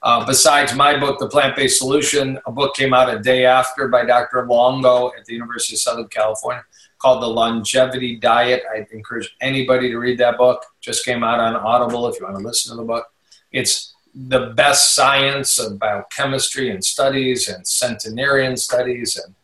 Uh, 0.02 0.24
besides 0.24 0.74
my 0.74 0.98
book, 0.98 1.18
The 1.18 1.28
Plant 1.28 1.56
Based 1.56 1.78
Solution, 1.78 2.38
a 2.46 2.52
book 2.52 2.74
came 2.74 2.94
out 2.94 3.12
a 3.12 3.18
day 3.18 3.44
after 3.44 3.88
by 3.88 4.04
Dr. 4.06 4.46
Longo 4.46 5.08
at 5.18 5.26
the 5.26 5.34
University 5.34 5.74
of 5.74 5.80
Southern 5.80 6.08
California 6.08 6.64
called 7.00 7.22
The 7.22 7.26
Longevity 7.26 8.16
Diet. 8.16 8.62
I 8.74 8.86
encourage 8.92 9.34
anybody 9.40 9.90
to 9.90 9.98
read 9.98 10.18
that 10.18 10.38
book. 10.38 10.64
Just 10.80 11.04
came 11.04 11.22
out 11.22 11.40
on 11.40 11.56
Audible 11.56 12.06
if 12.08 12.18
you 12.18 12.24
want 12.24 12.38
to 12.38 12.42
listen 12.42 12.70
to 12.74 12.80
the 12.80 12.86
book. 12.86 13.06
It's 13.52 13.94
the 14.14 14.52
best 14.56 14.94
science 14.94 15.58
of 15.58 15.78
biochemistry 15.78 16.70
and 16.70 16.84
studies 16.84 17.48
and 17.48 17.66
centenarian 17.66 18.56
studies 18.56 19.18
and 19.22 19.34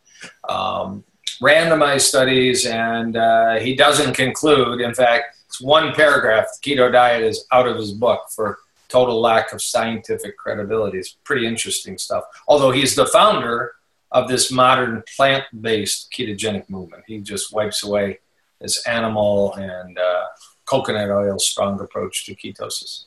um, 0.49 1.03
randomized 1.41 2.01
studies. 2.01 2.65
And 2.65 3.15
uh, 3.15 3.59
he 3.59 3.75
doesn't 3.75 4.13
conclude, 4.13 4.81
in 4.81 4.93
fact, 4.93 5.37
it's 5.47 5.61
one 5.61 5.93
paragraph. 5.93 6.45
The 6.61 6.75
keto 6.75 6.91
diet 6.91 7.23
is 7.23 7.45
out 7.51 7.67
of 7.67 7.77
his 7.77 7.91
book 7.93 8.21
for 8.35 8.59
total 8.89 9.19
lack 9.19 9.53
of 9.53 9.61
scientific 9.61 10.37
credibility. 10.37 10.97
It's 10.97 11.17
pretty 11.23 11.45
interesting 11.45 11.97
stuff. 11.97 12.23
Although 12.47 12.71
he's 12.71 12.95
the 12.95 13.05
founder 13.05 13.73
of 14.11 14.27
this 14.27 14.51
modern 14.51 15.03
plant 15.15 15.45
based 15.61 16.11
ketogenic 16.11 16.69
movement, 16.69 17.03
he 17.07 17.19
just 17.19 17.53
wipes 17.53 17.83
away 17.83 18.19
this 18.59 18.85
animal 18.87 19.53
and 19.55 19.97
uh, 19.97 20.25
coconut 20.65 21.09
oil 21.09 21.39
strong 21.39 21.79
approach 21.79 22.25
to 22.25 22.35
ketosis. 22.35 23.05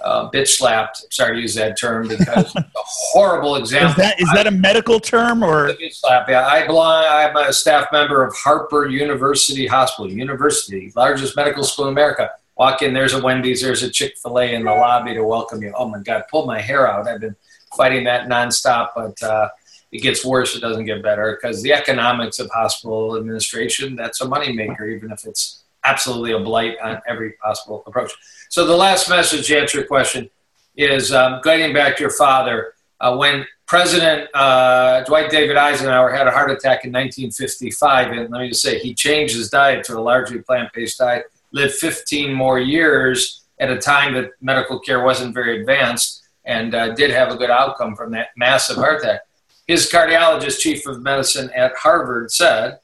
uh, 0.00 0.30
bitch 0.30 0.48
slapped. 0.48 1.12
Sorry 1.12 1.34
to 1.34 1.40
use 1.40 1.54
that 1.56 1.78
term 1.78 2.06
because 2.06 2.46
it's 2.46 2.54
a 2.54 2.70
horrible 2.74 3.56
example. 3.56 3.90
Is 3.90 3.96
that 3.96 4.20
is 4.20 4.30
that 4.34 4.46
a 4.46 4.50
medical 4.50 5.00
term 5.00 5.42
or 5.42 5.70
bitch 5.70 5.94
slap? 5.94 6.28
Yeah, 6.28 6.46
I 6.46 6.66
belong. 6.66 7.04
I'm 7.04 7.36
a 7.36 7.52
staff 7.52 7.88
member 7.90 8.22
of 8.22 8.34
Harper 8.36 8.86
University 8.86 9.66
Hospital, 9.66 10.10
University, 10.10 10.92
largest 10.94 11.34
medical 11.36 11.64
school 11.64 11.86
in 11.86 11.92
America. 11.92 12.30
Walk 12.56 12.80
in, 12.80 12.94
there's 12.94 13.12
a 13.12 13.20
Wendy's, 13.20 13.60
there's 13.60 13.82
a 13.82 13.90
Chick 13.90 14.16
Fil 14.16 14.38
A 14.38 14.54
in 14.54 14.64
the 14.64 14.70
lobby 14.70 15.12
to 15.12 15.22
welcome 15.22 15.62
you. 15.62 15.74
Oh 15.76 15.88
my 15.88 15.98
God, 15.98 16.22
pull 16.30 16.46
my 16.46 16.58
hair 16.58 16.90
out. 16.90 17.06
I've 17.06 17.20
been 17.20 17.36
fighting 17.74 18.04
that 18.04 18.28
nonstop, 18.28 18.90
but 18.94 19.20
uh, 19.22 19.48
it 19.92 20.02
gets 20.02 20.24
worse. 20.24 20.56
It 20.56 20.60
doesn't 20.60 20.84
get 20.84 21.02
better 21.02 21.38
because 21.40 21.62
the 21.62 21.72
economics 21.72 22.38
of 22.38 22.50
hospital 22.50 23.16
administration 23.16 23.96
that's 23.96 24.20
a 24.20 24.26
moneymaker, 24.26 24.94
even 24.94 25.10
if 25.10 25.24
it's 25.24 25.64
absolutely 25.84 26.32
a 26.32 26.40
blight 26.40 26.76
on 26.82 27.00
every 27.08 27.32
possible 27.32 27.82
approach. 27.86 28.12
So 28.50 28.66
the 28.66 28.76
last 28.76 29.08
message 29.08 29.46
to 29.48 29.58
answer 29.58 29.78
your 29.78 29.86
question 29.86 30.28
is 30.76 31.12
um, 31.12 31.40
getting 31.42 31.72
back 31.72 31.96
to 31.96 32.02
your 32.02 32.10
father. 32.10 32.74
Uh, 33.00 33.16
when 33.16 33.46
President 33.66 34.28
uh, 34.34 35.02
Dwight 35.04 35.30
David 35.30 35.56
Eisenhower 35.56 36.10
had 36.10 36.26
a 36.26 36.30
heart 36.30 36.50
attack 36.50 36.84
in 36.84 36.92
1955, 36.92 38.12
and 38.12 38.30
let 38.30 38.40
me 38.40 38.48
just 38.48 38.62
say, 38.62 38.78
he 38.78 38.94
changed 38.94 39.34
his 39.34 39.50
diet 39.50 39.84
to 39.84 39.98
a 39.98 40.00
largely 40.00 40.40
plant-based 40.40 40.98
diet, 40.98 41.26
lived 41.52 41.74
15 41.74 42.32
more 42.32 42.58
years 42.58 43.42
at 43.58 43.70
a 43.70 43.78
time 43.78 44.14
that 44.14 44.30
medical 44.40 44.78
care 44.78 45.02
wasn't 45.02 45.34
very 45.34 45.60
advanced, 45.60 46.22
and 46.46 46.74
uh, 46.74 46.94
did 46.94 47.10
have 47.10 47.30
a 47.30 47.36
good 47.36 47.50
outcome 47.50 47.94
from 47.94 48.12
that 48.12 48.28
massive 48.36 48.76
heart 48.76 49.02
attack. 49.02 49.20
His 49.66 49.90
cardiologist, 49.90 50.60
chief 50.60 50.86
of 50.86 51.02
medicine 51.02 51.50
at 51.54 51.74
Harvard, 51.76 52.30
said 52.30 52.78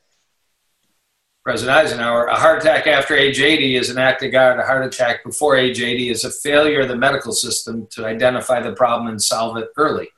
President 1.44 1.76
Eisenhower, 1.76 2.26
a 2.26 2.34
heart 2.34 2.60
attack 2.60 2.86
after 2.86 3.16
age 3.16 3.40
80 3.40 3.76
is 3.76 3.90
an 3.90 3.98
act 3.98 4.22
of 4.22 4.32
God. 4.32 4.58
A 4.58 4.66
heart 4.66 4.84
attack 4.84 5.24
before 5.24 5.56
age 5.56 5.80
80 5.80 6.10
is 6.10 6.24
a 6.24 6.30
failure 6.30 6.80
of 6.80 6.88
the 6.88 6.96
medical 6.96 7.32
system 7.32 7.86
to 7.90 8.04
identify 8.04 8.60
the 8.60 8.72
problem 8.72 9.08
and 9.08 9.22
solve 9.22 9.56
it 9.56 9.68
early. 9.76 10.08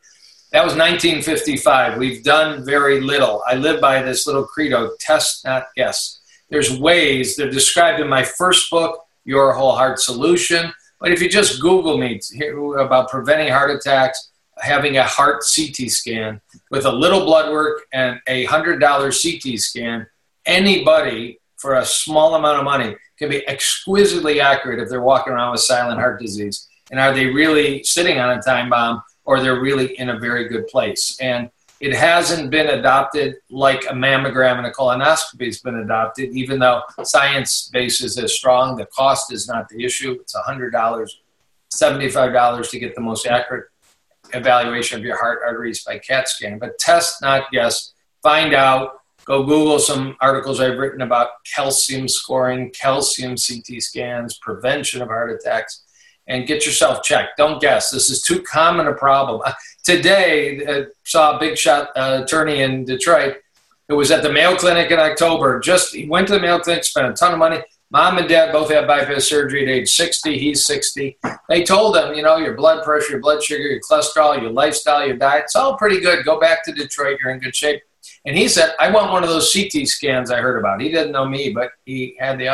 That 0.52 0.64
was 0.64 0.74
1955. 0.74 1.98
We've 1.98 2.22
done 2.22 2.64
very 2.64 3.00
little. 3.00 3.42
I 3.46 3.56
live 3.56 3.80
by 3.80 4.02
this 4.02 4.26
little 4.26 4.44
credo 4.44 4.92
test, 5.00 5.44
not 5.44 5.66
guess. 5.76 6.20
There's 6.48 6.78
ways, 6.78 7.36
they're 7.36 7.50
described 7.50 8.00
in 8.00 8.08
my 8.08 8.22
first 8.22 8.70
book, 8.70 9.04
Your 9.24 9.52
Whole 9.52 9.74
Heart 9.74 9.98
Solution. 9.98 10.72
But 11.04 11.12
if 11.12 11.20
you 11.20 11.28
just 11.28 11.60
Google 11.60 11.98
me 11.98 12.18
about 12.78 13.10
preventing 13.10 13.52
heart 13.52 13.70
attacks, 13.70 14.30
having 14.56 14.96
a 14.96 15.02
heart 15.02 15.44
CT 15.54 15.90
scan 15.90 16.40
with 16.70 16.86
a 16.86 16.90
little 16.90 17.26
blood 17.26 17.52
work 17.52 17.82
and 17.92 18.18
a 18.26 18.46
$100 18.46 18.80
CT 18.80 19.60
scan, 19.60 20.06
anybody 20.46 21.40
for 21.58 21.74
a 21.74 21.84
small 21.84 22.36
amount 22.36 22.56
of 22.56 22.64
money 22.64 22.96
can 23.18 23.28
be 23.28 23.46
exquisitely 23.46 24.40
accurate 24.40 24.80
if 24.80 24.88
they're 24.88 25.02
walking 25.02 25.34
around 25.34 25.52
with 25.52 25.60
silent 25.60 26.00
heart 26.00 26.18
disease. 26.22 26.66
And 26.90 26.98
are 26.98 27.12
they 27.12 27.26
really 27.26 27.84
sitting 27.84 28.18
on 28.18 28.38
a 28.38 28.40
time 28.40 28.70
bomb 28.70 29.02
or 29.26 29.40
they're 29.40 29.60
really 29.60 29.98
in 29.98 30.08
a 30.08 30.18
very 30.18 30.48
good 30.48 30.68
place? 30.68 31.18
And 31.20 31.50
it 31.84 31.94
hasn't 31.94 32.50
been 32.50 32.68
adopted 32.68 33.36
like 33.50 33.84
a 33.84 33.92
mammogram 33.92 34.56
and 34.56 34.66
a 34.66 34.72
colonoscopy 34.72 35.44
has 35.44 35.60
been 35.60 35.80
adopted, 35.80 36.30
even 36.30 36.58
though 36.58 36.80
science 37.02 37.68
base 37.74 38.00
is 38.00 38.16
as 38.16 38.32
strong. 38.32 38.74
The 38.76 38.86
cost 38.86 39.30
is 39.30 39.46
not 39.46 39.68
the 39.68 39.84
issue. 39.84 40.12
It's 40.12 40.34
$100, 40.34 40.72
$75 40.72 42.70
to 42.70 42.78
get 42.78 42.94
the 42.94 43.02
most 43.02 43.26
accurate 43.26 43.66
evaluation 44.32 44.98
of 44.98 45.04
your 45.04 45.18
heart 45.18 45.40
arteries 45.44 45.84
by 45.84 45.98
CAT 45.98 46.26
scan. 46.26 46.58
But 46.58 46.78
test, 46.78 47.20
not 47.20 47.50
guess. 47.52 47.92
Find 48.22 48.54
out 48.54 49.00
Go 49.26 49.42
Google 49.42 49.78
some 49.78 50.16
articles 50.20 50.60
I've 50.60 50.76
written 50.76 51.00
about 51.00 51.28
calcium 51.54 52.08
scoring, 52.08 52.70
calcium 52.78 53.36
CT 53.36 53.80
scans, 53.80 54.36
prevention 54.36 55.00
of 55.00 55.08
heart 55.08 55.30
attacks, 55.30 55.83
and 56.26 56.46
get 56.46 56.64
yourself 56.64 57.02
checked. 57.02 57.36
Don't 57.36 57.60
guess. 57.60 57.90
This 57.90 58.10
is 58.10 58.22
too 58.22 58.42
common 58.42 58.86
a 58.86 58.94
problem. 58.94 59.42
Uh, 59.44 59.52
today, 59.82 60.64
uh, 60.64 60.84
saw 61.04 61.36
a 61.36 61.40
big 61.40 61.58
shot 61.58 61.90
uh, 61.96 62.22
attorney 62.24 62.62
in 62.62 62.84
Detroit 62.84 63.36
who 63.88 63.96
was 63.96 64.10
at 64.10 64.22
the 64.22 64.32
Mayo 64.32 64.56
Clinic 64.56 64.90
in 64.90 64.98
October. 64.98 65.60
Just 65.60 65.94
he 65.94 66.08
went 66.08 66.26
to 66.28 66.34
the 66.34 66.40
Mayo 66.40 66.58
Clinic, 66.58 66.84
spent 66.84 67.06
a 67.06 67.12
ton 67.12 67.32
of 67.32 67.38
money. 67.38 67.62
Mom 67.90 68.18
and 68.18 68.28
dad 68.28 68.50
both 68.50 68.70
had 68.70 68.88
bypass 68.88 69.24
surgery 69.28 69.62
at 69.62 69.68
age 69.68 69.88
60. 69.90 70.38
He's 70.38 70.66
60. 70.66 71.18
They 71.48 71.62
told 71.62 71.96
him, 71.96 72.14
you 72.14 72.22
know, 72.22 72.38
your 72.38 72.54
blood 72.54 72.82
pressure, 72.82 73.12
your 73.12 73.20
blood 73.20 73.42
sugar, 73.42 73.62
your 73.62 73.80
cholesterol, 73.80 74.40
your 74.40 74.50
lifestyle, 74.50 75.06
your 75.06 75.16
diet, 75.16 75.44
it's 75.44 75.54
all 75.54 75.76
pretty 75.76 76.00
good. 76.00 76.24
Go 76.24 76.40
back 76.40 76.64
to 76.64 76.72
Detroit. 76.72 77.18
You're 77.22 77.32
in 77.32 77.40
good 77.40 77.54
shape. 77.54 77.82
And 78.24 78.36
he 78.36 78.48
said, 78.48 78.74
I 78.80 78.90
want 78.90 79.12
one 79.12 79.22
of 79.22 79.28
those 79.28 79.52
CT 79.52 79.86
scans 79.86 80.30
I 80.30 80.40
heard 80.40 80.58
about. 80.58 80.80
He 80.80 80.90
didn't 80.90 81.12
know 81.12 81.28
me, 81.28 81.50
but 81.50 81.70
he 81.84 82.16
had 82.18 82.38
the 82.38 82.48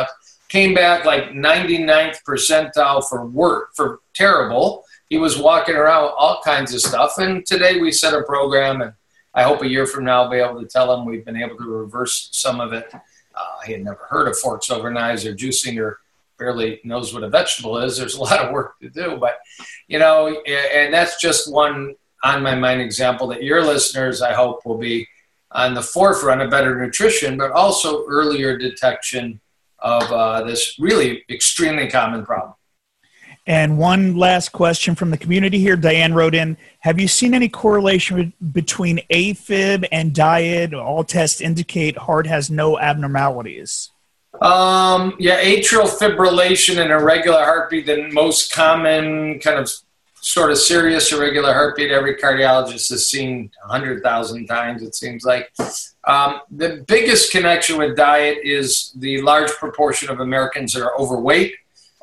came 0.51 0.73
back 0.73 1.05
like 1.05 1.29
99th 1.29 2.17
percentile 2.27 3.07
for 3.07 3.25
work 3.25 3.69
for 3.73 3.99
terrible. 4.13 4.83
He 5.09 5.17
was 5.17 5.37
walking 5.37 5.75
around 5.75 6.11
all 6.17 6.41
kinds 6.43 6.73
of 6.73 6.81
stuff. 6.81 7.17
And 7.19 7.45
today 7.45 7.79
we 7.79 7.93
set 7.93 8.13
a 8.13 8.21
program, 8.23 8.81
and 8.81 8.91
I 9.33 9.43
hope 9.43 9.61
a 9.61 9.67
year 9.67 9.85
from 9.85 10.03
now 10.03 10.23
I'll 10.23 10.29
be 10.29 10.37
able 10.37 10.59
to 10.59 10.67
tell 10.67 10.93
him 10.93 11.05
we've 11.05 11.23
been 11.23 11.37
able 11.37 11.55
to 11.55 11.63
reverse 11.63 12.27
some 12.33 12.59
of 12.59 12.73
it. 12.73 12.93
Uh, 12.93 13.61
he 13.65 13.71
had 13.71 13.83
never 13.83 14.05
heard 14.09 14.27
of 14.27 14.37
forks 14.37 14.69
over 14.69 14.91
knives 14.91 15.25
or 15.25 15.33
juicing 15.33 15.81
or 15.81 15.99
barely 16.37 16.81
knows 16.83 17.13
what 17.13 17.23
a 17.23 17.29
vegetable 17.29 17.77
is. 17.77 17.97
There's 17.97 18.15
a 18.15 18.21
lot 18.21 18.43
of 18.43 18.51
work 18.51 18.77
to 18.81 18.89
do, 18.89 19.15
but 19.15 19.37
you 19.87 19.99
know, 19.99 20.35
and 20.45 20.93
that's 20.93 21.21
just 21.21 21.49
one 21.49 21.95
on 22.25 22.43
my 22.43 22.55
mind 22.55 22.81
example 22.81 23.27
that 23.27 23.43
your 23.43 23.63
listeners, 23.63 24.21
I 24.21 24.33
hope, 24.33 24.65
will 24.65 24.77
be 24.77 25.07
on 25.51 25.75
the 25.75 25.81
forefront 25.81 26.41
of 26.41 26.49
better 26.49 26.75
nutrition, 26.75 27.37
but 27.37 27.51
also 27.51 28.05
earlier 28.07 28.57
detection 28.57 29.39
of 29.81 30.03
uh, 30.11 30.43
this 30.43 30.77
really 30.79 31.23
extremely 31.29 31.89
common 31.89 32.25
problem. 32.25 32.55
And 33.47 33.77
one 33.77 34.15
last 34.15 34.49
question 34.49 34.93
from 34.93 35.09
the 35.09 35.17
community 35.17 35.57
here. 35.57 35.75
Diane 35.75 36.13
wrote 36.13 36.35
in 36.35 36.57
Have 36.81 36.99
you 36.99 37.07
seen 37.07 37.33
any 37.33 37.49
correlation 37.49 38.33
between 38.51 38.99
AFib 39.11 39.87
and 39.91 40.13
diet? 40.13 40.73
All 40.73 41.03
tests 41.03 41.41
indicate 41.41 41.97
heart 41.97 42.27
has 42.27 42.51
no 42.51 42.79
abnormalities. 42.79 43.89
Um, 44.41 45.15
yeah, 45.19 45.43
atrial 45.43 45.89
fibrillation 45.89 46.79
and 46.79 46.91
irregular 46.91 47.43
heartbeat, 47.43 47.85
the 47.87 48.09
most 48.11 48.53
common 48.53 49.39
kind 49.39 49.59
of 49.59 49.69
sort 50.21 50.51
of 50.51 50.57
serious 50.57 51.11
irregular 51.11 51.51
heartbeat 51.51 51.91
every 51.91 52.15
cardiologist 52.15 52.89
has 52.91 53.09
seen 53.09 53.49
100,000 53.65 54.45
times, 54.45 54.83
it 54.83 54.95
seems 54.95 55.25
like. 55.25 55.51
Um, 56.07 56.41
the 56.51 56.83
biggest 56.87 57.31
connection 57.31 57.77
with 57.77 57.97
diet 57.97 58.39
is 58.43 58.93
the 58.97 59.21
large 59.21 59.51
proportion 59.51 60.09
of 60.09 60.19
Americans 60.19 60.73
that 60.73 60.83
are 60.83 60.97
overweight. 60.97 61.55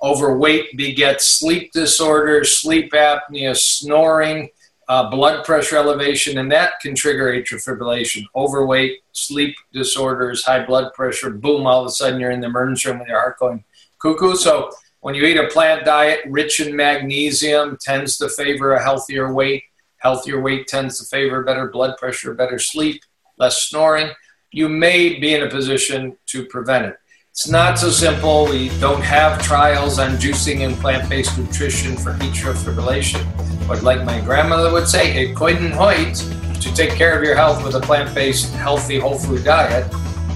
Overweight 0.03 0.77
begets 0.77 1.27
sleep 1.27 1.73
disorders, 1.73 2.59
sleep 2.59 2.93
apnea, 2.93 3.57
snoring, 3.57 4.51
uh, 4.89 5.11
blood 5.11 5.45
pressure 5.45 5.77
elevation, 5.77 6.39
and 6.39 6.51
that 6.51 6.81
can 6.81 6.95
trigger 6.95 7.33
atrial 7.33 7.63
fibrillation. 7.63 8.25
Overweight, 8.35 9.01
sleep 9.13 9.55
disorders, 9.73 10.45
high 10.45 10.65
blood 10.65 10.93
pressure, 10.95 11.31
boom, 11.31 11.67
all 11.67 11.83
of 11.83 11.87
a 11.87 11.91
sudden 11.91 12.19
you're 12.19 12.31
in 12.31 12.41
the 12.41 12.47
emergency 12.47 12.89
room 12.89 13.01
with 13.01 13.09
your 13.09 13.19
heart 13.19 13.39
going 13.39 13.65
cuckoo. 13.99 14.35
So 14.35 14.71
when 15.01 15.15
you 15.15 15.25
eat 15.25 15.37
a 15.37 15.47
plant 15.49 15.85
diet 15.85 16.21
rich 16.27 16.61
in 16.61 16.75
magnesium, 16.75 17.79
tends 17.81 18.19
to 18.19 18.29
favor 18.29 18.73
a 18.73 18.83
healthier 18.83 19.33
weight. 19.33 19.63
Healthier 19.99 20.41
weight 20.41 20.67
tends 20.67 20.99
to 20.99 21.05
favor 21.05 21.45
better 21.45 21.69
blood 21.69 21.97
pressure, 21.99 22.35
better 22.35 22.59
sleep, 22.59 23.03
less 23.39 23.63
snoring. 23.69 24.11
You 24.51 24.69
may 24.69 25.19
be 25.19 25.35
in 25.35 25.43
a 25.43 25.51
position 25.51 26.17
to 26.27 26.47
prevent 26.47 26.87
it. 26.87 26.97
It's 27.31 27.49
not 27.49 27.79
so 27.79 27.91
simple. 27.91 28.47
We 28.47 28.71
don't 28.81 29.03
have 29.03 29.41
trials 29.41 30.01
on 30.01 30.17
juicing 30.17 30.67
and 30.67 30.75
plant 30.77 31.09
based 31.09 31.39
nutrition 31.39 31.97
for 31.97 32.15
atrial 32.15 32.55
fibrillation. 32.55 33.25
But 33.69 33.85
like 33.85 34.05
my 34.05 34.21
grandmother 34.21 34.73
would 34.73 34.89
say, 34.89 35.17
it 35.17 35.37
couldn't 35.37 35.71
hoit 35.71 36.17
to 36.61 36.75
take 36.75 36.91
care 36.91 37.17
of 37.17 37.23
your 37.23 37.37
health 37.37 37.63
with 37.63 37.77
a 37.77 37.81
plant 37.81 38.13
based, 38.13 38.53
healthy, 38.55 38.99
whole 38.99 39.17
food 39.17 39.45
diet 39.45 39.87